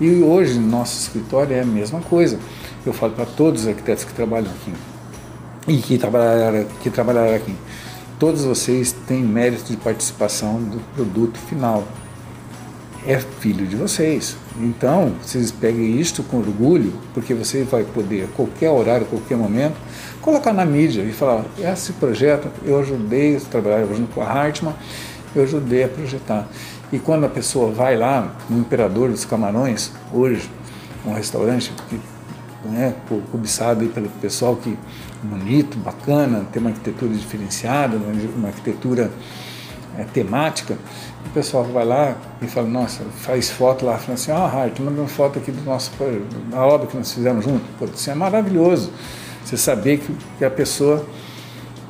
E 0.00 0.22
hoje, 0.22 0.56
no 0.56 0.68
nosso 0.68 1.02
escritório 1.02 1.56
é 1.56 1.62
a 1.62 1.64
mesma 1.64 2.00
coisa. 2.00 2.38
Eu 2.86 2.92
falo 2.92 3.12
para 3.12 3.26
todos 3.26 3.62
os 3.62 3.68
arquitetos 3.68 4.04
que 4.04 4.12
trabalham 4.12 4.50
aqui 4.52 4.72
e 5.66 5.78
que 5.78 5.98
trabalharam, 5.98 6.64
que 6.80 6.90
trabalharam 6.90 7.34
aqui, 7.34 7.54
todos 8.20 8.44
vocês 8.44 8.92
têm 9.08 9.22
mérito 9.22 9.64
de 9.64 9.76
participação 9.76 10.62
do 10.62 10.80
produto 10.94 11.38
final. 11.38 11.84
É 13.06 13.18
filho 13.18 13.66
de 13.66 13.74
vocês. 13.74 14.36
Então, 14.56 15.12
vocês 15.20 15.50
peguem 15.50 15.98
isto 15.98 16.22
com 16.22 16.38
orgulho, 16.38 16.92
porque 17.12 17.34
você 17.34 17.64
vai 17.64 17.82
poder, 17.82 18.24
a 18.24 18.36
qualquer 18.36 18.70
horário, 18.70 19.06
a 19.06 19.08
qualquer 19.08 19.36
momento, 19.36 19.74
colocar 20.20 20.52
na 20.52 20.64
mídia 20.64 21.02
e 21.02 21.12
falar: 21.12 21.44
esse 21.58 21.92
projeto 21.94 22.48
eu 22.64 22.78
ajudei 22.78 23.36
a 23.36 23.40
trabalhar 23.40 23.84
junto 23.86 24.14
com 24.14 24.22
a 24.22 24.26
Hartmann, 24.26 24.74
eu 25.34 25.42
ajudei 25.42 25.84
a 25.84 25.88
projetar. 25.88 26.48
E 26.92 26.98
quando 26.98 27.24
a 27.24 27.28
pessoa 27.28 27.72
vai 27.72 27.96
lá 27.96 28.36
no 28.48 28.58
Imperador 28.58 29.10
dos 29.10 29.24
Camarões, 29.24 29.90
hoje, 30.12 30.48
um 31.04 31.12
restaurante 31.12 31.72
que 31.88 31.98
né, 32.64 32.94
cobiçado 33.30 33.84
pelo 33.86 34.08
pessoal 34.20 34.54
que 34.56 34.78
bonito, 35.22 35.76
bacana, 35.78 36.46
tem 36.52 36.60
uma 36.60 36.70
arquitetura 36.70 37.12
diferenciada, 37.12 37.96
uma 38.36 38.48
arquitetura 38.48 39.10
é, 39.98 40.04
temática, 40.04 40.76
o 41.26 41.30
pessoal 41.30 41.64
vai 41.64 41.84
lá 41.84 42.16
e 42.40 42.46
fala, 42.46 42.68
nossa, 42.68 43.02
faz 43.20 43.50
foto 43.50 43.86
lá, 43.86 43.96
fala 43.96 44.14
assim, 44.14 44.32
ah, 44.32 44.44
Hart, 44.44 44.78
manda 44.80 45.00
uma 45.00 45.08
foto 45.08 45.38
aqui 45.38 45.50
do 45.50 45.62
nosso, 45.62 45.90
da 46.50 46.66
obra 46.66 46.86
que 46.86 46.96
nós 46.96 47.12
fizemos 47.12 47.44
junto. 47.44 47.64
Pô, 47.78 47.86
isso 47.86 48.10
é 48.10 48.14
maravilhoso. 48.14 48.92
Você 49.44 49.56
saber 49.56 49.98
que, 49.98 50.14
que 50.38 50.44
a 50.44 50.50
pessoa 50.50 51.06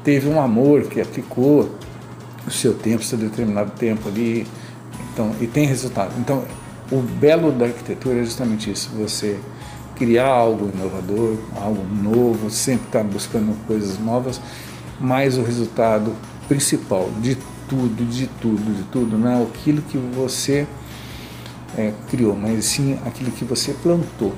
teve 0.04 0.28
um 0.28 0.40
amor, 0.40 0.82
que 0.84 1.00
aplicou 1.00 1.70
o 2.46 2.50
seu 2.50 2.74
tempo, 2.74 3.02
seu 3.02 3.18
determinado 3.18 3.70
tempo 3.72 4.08
ali, 4.08 4.46
então, 5.12 5.34
e 5.40 5.46
tem 5.46 5.66
resultado. 5.66 6.12
Então, 6.18 6.44
o 6.90 7.00
belo 7.00 7.50
da 7.52 7.66
arquitetura 7.66 8.20
é 8.20 8.24
justamente 8.24 8.70
isso, 8.70 8.90
você 8.96 9.38
criar 9.96 10.28
algo 10.28 10.70
inovador, 10.74 11.36
algo 11.56 11.84
novo, 11.84 12.50
sempre 12.50 12.86
estar 12.86 13.04
buscando 13.04 13.56
coisas 13.66 13.98
novas, 13.98 14.40
mas 15.00 15.38
o 15.38 15.42
resultado 15.42 16.12
principal 16.48 17.08
de 17.20 17.36
tudo, 17.72 18.04
de 18.04 18.26
tudo, 18.26 18.76
de 18.76 18.82
tudo, 18.84 19.16
não 19.16 19.30
é 19.30 19.42
aquilo 19.42 19.80
que 19.80 19.96
você 19.96 20.66
é, 21.74 21.90
criou, 22.10 22.36
mas 22.36 22.66
sim 22.66 22.98
aquilo 23.06 23.30
que 23.30 23.46
você 23.46 23.72
plantou, 23.72 24.34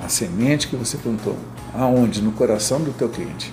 a 0.00 0.08
semente 0.08 0.68
que 0.68 0.76
você 0.76 0.96
plantou, 0.96 1.36
aonde? 1.74 2.22
No 2.22 2.30
coração 2.30 2.80
do 2.80 2.92
teu 2.92 3.08
cliente. 3.08 3.52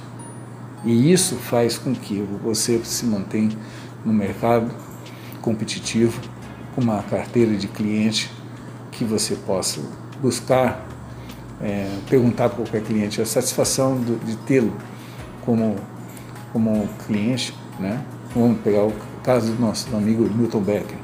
E 0.86 1.12
isso 1.12 1.36
faz 1.36 1.80
com 1.80 1.96
que 1.96 2.24
você 2.44 2.80
se 2.84 3.04
mantenha 3.08 3.58
no 4.06 4.14
mercado 4.14 4.72
competitivo, 5.42 6.22
com 6.76 6.82
uma 6.82 7.02
carteira 7.02 7.56
de 7.56 7.68
cliente 7.68 8.30
que 8.92 9.04
você 9.04 9.34
possa 9.34 9.82
buscar, 10.22 10.88
é, 11.60 11.90
perguntar 12.08 12.50
para 12.50 12.58
qualquer 12.58 12.84
cliente 12.84 13.20
a 13.20 13.26
satisfação 13.26 13.96
do, 13.96 14.24
de 14.24 14.36
tê-lo 14.38 14.76
como, 15.44 15.76
como 16.54 16.88
cliente. 17.08 17.52
Né? 17.80 18.00
Vamos 18.36 18.60
pegar 18.62 18.84
o 18.84 18.94
caso 19.24 19.52
do 19.54 19.62
nosso 19.62 19.94
amigo 19.96 20.24
Milton 20.24 20.62
Becker. 20.62 20.98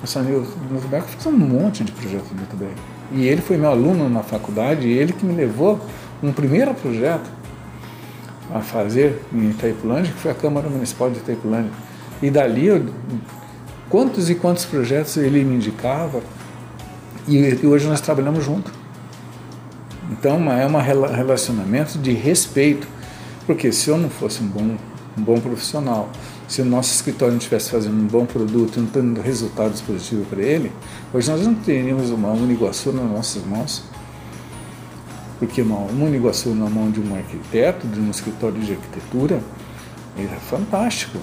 Nosso 0.00 0.18
amigo 0.18 0.46
Milton 0.70 0.88
Becker 0.88 1.08
fez 1.08 1.26
um 1.26 1.32
monte 1.32 1.82
de 1.82 1.92
projetos 1.92 2.28
do 2.28 2.34
Milton 2.36 2.56
Becker. 2.56 2.82
E 3.12 3.26
ele 3.26 3.42
foi 3.42 3.56
meu 3.56 3.70
aluno 3.70 4.08
na 4.08 4.22
faculdade 4.22 4.86
e 4.86 4.92
ele 4.92 5.12
que 5.12 5.24
me 5.24 5.34
levou 5.34 5.80
um 6.22 6.32
primeiro 6.32 6.72
projeto 6.74 7.28
a 8.52 8.60
fazer 8.60 9.20
em 9.32 9.50
Itaipulândia, 9.50 10.12
que 10.12 10.18
foi 10.18 10.30
a 10.30 10.34
Câmara 10.34 10.68
Municipal 10.68 11.10
de 11.10 11.18
Itaipulândia. 11.18 11.72
E 12.22 12.30
dali, 12.30 12.66
eu, 12.66 12.86
quantos 13.88 14.30
e 14.30 14.34
quantos 14.34 14.64
projetos 14.64 15.16
ele 15.16 15.44
me 15.44 15.56
indicava, 15.56 16.22
e, 17.26 17.36
e 17.36 17.66
hoje 17.66 17.86
nós 17.86 18.00
trabalhamos 18.00 18.44
junto. 18.44 18.72
Então 20.10 20.50
é 20.52 20.66
um 20.66 20.76
relacionamento 21.06 21.98
de 21.98 22.12
respeito, 22.12 22.86
porque 23.46 23.72
se 23.72 23.88
eu 23.88 23.96
não 23.96 24.10
fosse 24.10 24.42
um 24.42 24.46
bom, 24.46 24.76
um 25.18 25.22
bom 25.22 25.40
profissional, 25.40 26.10
se 26.46 26.62
o 26.62 26.64
nosso 26.64 26.94
escritório 26.94 27.32
não 27.32 27.38
estivesse 27.38 27.70
fazendo 27.70 27.96
um 27.96 28.06
bom 28.06 28.26
produto, 28.26 28.78
não 28.78 28.86
tendo 28.86 29.20
resultados 29.20 29.80
positivos 29.80 30.26
para 30.28 30.42
ele, 30.42 30.70
hoje 31.12 31.30
nós 31.30 31.42
não 31.42 31.54
teríamos 31.54 32.10
uma 32.10 32.32
Uniguaçu 32.32 32.92
nas 32.92 33.10
nossas 33.10 33.44
mãos 33.44 33.84
porque 35.38 35.62
uma, 35.62 35.76
uma 35.76 36.06
Uniguaçu 36.06 36.50
na 36.50 36.68
mão 36.68 36.90
de 36.90 37.00
um 37.00 37.14
arquiteto, 37.14 37.86
de 37.86 38.00
um 38.00 38.10
escritório 38.10 38.60
de 38.60 38.72
arquitetura, 38.72 39.40
é 40.16 40.26
fantástico. 40.48 41.18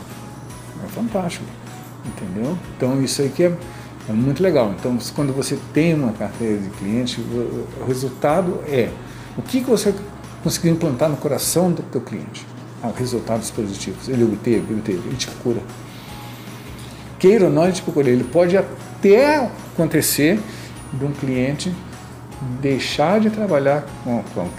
É 0.84 0.88
fantástico. 0.88 1.46
Entendeu? 2.06 2.58
Então 2.76 3.02
isso 3.02 3.22
aí 3.22 3.30
que 3.30 3.44
é, 3.44 3.58
é 4.10 4.14
muito 4.14 4.42
legal. 4.42 4.74
Então 4.78 4.98
quando 5.16 5.34
você 5.34 5.58
tem 5.74 5.94
uma 5.94 6.12
carteira 6.14 6.58
de 6.58 6.70
cliente, 6.72 7.22
o 7.22 7.86
resultado 7.88 8.60
é 8.68 8.90
o 9.38 9.42
que, 9.42 9.62
que 9.62 9.70
você 9.70 9.94
conseguiu 10.44 10.74
implantar 10.74 11.10
no 11.10 11.18
coração 11.18 11.72
do 11.72 11.82
teu 11.84 12.02
cliente. 12.02 12.46
Ah, 12.84 12.92
resultados 12.98 13.52
positivos. 13.52 14.10
Ele 14.10 14.24
obteve, 14.24 14.66
ele 14.70 14.80
obteve, 14.80 15.08
ele 15.08 15.16
te 15.16 15.28
procura. 15.28 15.62
Queira 17.20 17.46
ou 17.46 17.52
não, 17.52 17.66
ele 17.66 17.74
te 17.74 17.82
procura. 17.82 18.10
Ele 18.10 18.24
pode 18.24 18.58
até 18.58 19.52
acontecer 19.74 20.40
de 20.94 21.06
um 21.06 21.12
cliente 21.12 21.72
deixar 22.60 23.20
de 23.20 23.30
trabalhar 23.30 23.86
com, 24.04 24.24
com, 24.34 24.50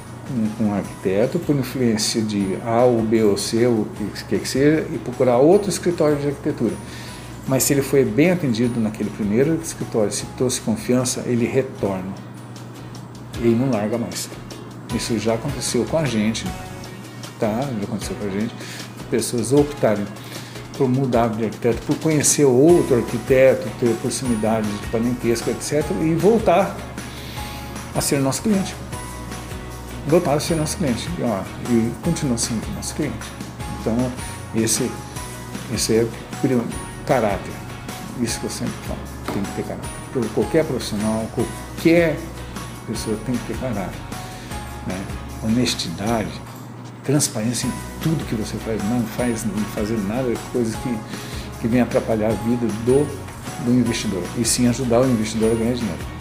com 0.56 0.64
um 0.64 0.74
arquiteto 0.74 1.38
por 1.40 1.56
influência 1.56 2.22
de 2.22 2.56
A 2.64 2.84
ou 2.84 3.02
B 3.02 3.24
ou 3.24 3.36
C, 3.36 3.66
ou 3.66 3.80
o 3.80 3.86
que 4.14 4.24
quer 4.24 4.38
que 4.38 4.48
seja, 4.48 4.86
e 4.92 4.98
procurar 4.98 5.38
outro 5.38 5.68
escritório 5.68 6.16
de 6.16 6.28
arquitetura. 6.28 6.74
Mas 7.48 7.64
se 7.64 7.72
ele 7.72 7.82
foi 7.82 8.04
bem 8.04 8.30
atendido 8.30 8.78
naquele 8.78 9.10
primeiro 9.10 9.58
escritório, 9.60 10.12
se 10.12 10.24
trouxe 10.36 10.60
confiança, 10.60 11.24
ele 11.26 11.44
retorna. 11.44 12.14
E 13.42 13.48
não 13.48 13.70
larga 13.70 13.98
mais. 13.98 14.28
Isso 14.94 15.18
já 15.18 15.34
aconteceu 15.34 15.84
com 15.86 15.98
a 15.98 16.04
gente, 16.04 16.46
tá? 17.42 17.60
Já 17.60 17.84
aconteceu 17.84 18.14
com 18.16 18.26
a 18.26 18.30
gente. 18.30 18.54
Pessoas 19.10 19.52
optarem 19.52 20.06
por 20.78 20.88
mudar 20.88 21.28
de 21.28 21.44
arquiteto, 21.44 21.82
por 21.82 21.96
conhecer 21.96 22.44
outro 22.44 22.96
arquiteto, 22.96 23.68
ter 23.80 23.94
proximidade 23.96 24.68
de 24.68 24.86
parentesco, 24.86 25.50
etc., 25.50 25.84
e 26.00 26.14
voltar 26.14 26.76
a 27.94 28.00
ser 28.00 28.20
nosso 28.20 28.42
cliente. 28.42 28.74
Voltaram 30.06 30.36
a 30.36 30.40
ser 30.40 30.54
nosso 30.54 30.76
cliente. 30.76 31.08
E, 31.18 31.22
ó, 31.22 31.42
e 31.68 31.92
continua 32.02 32.38
sendo 32.38 32.64
nosso 32.74 32.94
cliente. 32.94 33.28
Então, 33.80 33.96
esse, 34.54 34.90
esse 35.74 35.96
é 35.96 36.06
caráter. 37.06 37.52
Isso 38.20 38.38
que 38.38 38.46
eu 38.46 38.50
sempre 38.50 38.74
falo. 38.86 39.00
Tem 39.32 39.42
que 39.42 39.52
ter 39.56 39.62
caráter. 39.64 40.30
Qualquer 40.34 40.64
profissional, 40.64 41.26
qualquer 41.34 42.18
pessoa 42.86 43.18
tem 43.26 43.34
que 43.36 43.52
ter 43.52 43.58
caráter. 43.58 44.00
Né? 44.86 45.04
Honestidade, 45.44 46.30
transparência 47.04 47.66
em 47.66 47.72
tudo 48.02 48.24
que 48.26 48.34
você 48.34 48.56
faz. 48.58 48.82
Não 48.84 49.02
faz 49.02 49.44
não 49.44 49.64
fazer 49.66 49.98
nada, 50.06 50.32
coisas 50.52 50.74
que, 50.76 50.98
que 51.60 51.68
vem 51.68 51.80
atrapalhar 51.80 52.28
a 52.28 52.32
vida 52.32 52.66
do, 52.84 53.06
do 53.64 53.72
investidor. 53.72 54.22
E 54.38 54.44
sim 54.44 54.68
ajudar 54.68 55.00
o 55.00 55.06
investidor 55.06 55.52
a 55.52 55.54
ganhar 55.54 55.74
dinheiro. 55.74 56.12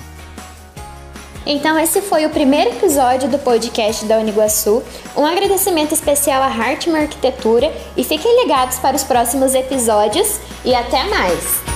Então, 1.45 1.77
esse 1.79 2.01
foi 2.01 2.25
o 2.25 2.29
primeiro 2.29 2.69
episódio 2.69 3.27
do 3.27 3.39
podcast 3.39 4.05
da 4.05 4.17
Uniguaçu. 4.17 4.83
Um 5.17 5.25
agradecimento 5.25 5.93
especial 5.93 6.41
à 6.41 6.47
Hartman 6.47 7.01
Arquitetura 7.01 7.71
e 7.97 8.03
fiquem 8.03 8.43
ligados 8.43 8.77
para 8.77 8.95
os 8.95 9.03
próximos 9.03 9.55
episódios 9.55 10.39
e 10.63 10.75
até 10.75 11.03
mais! 11.05 11.70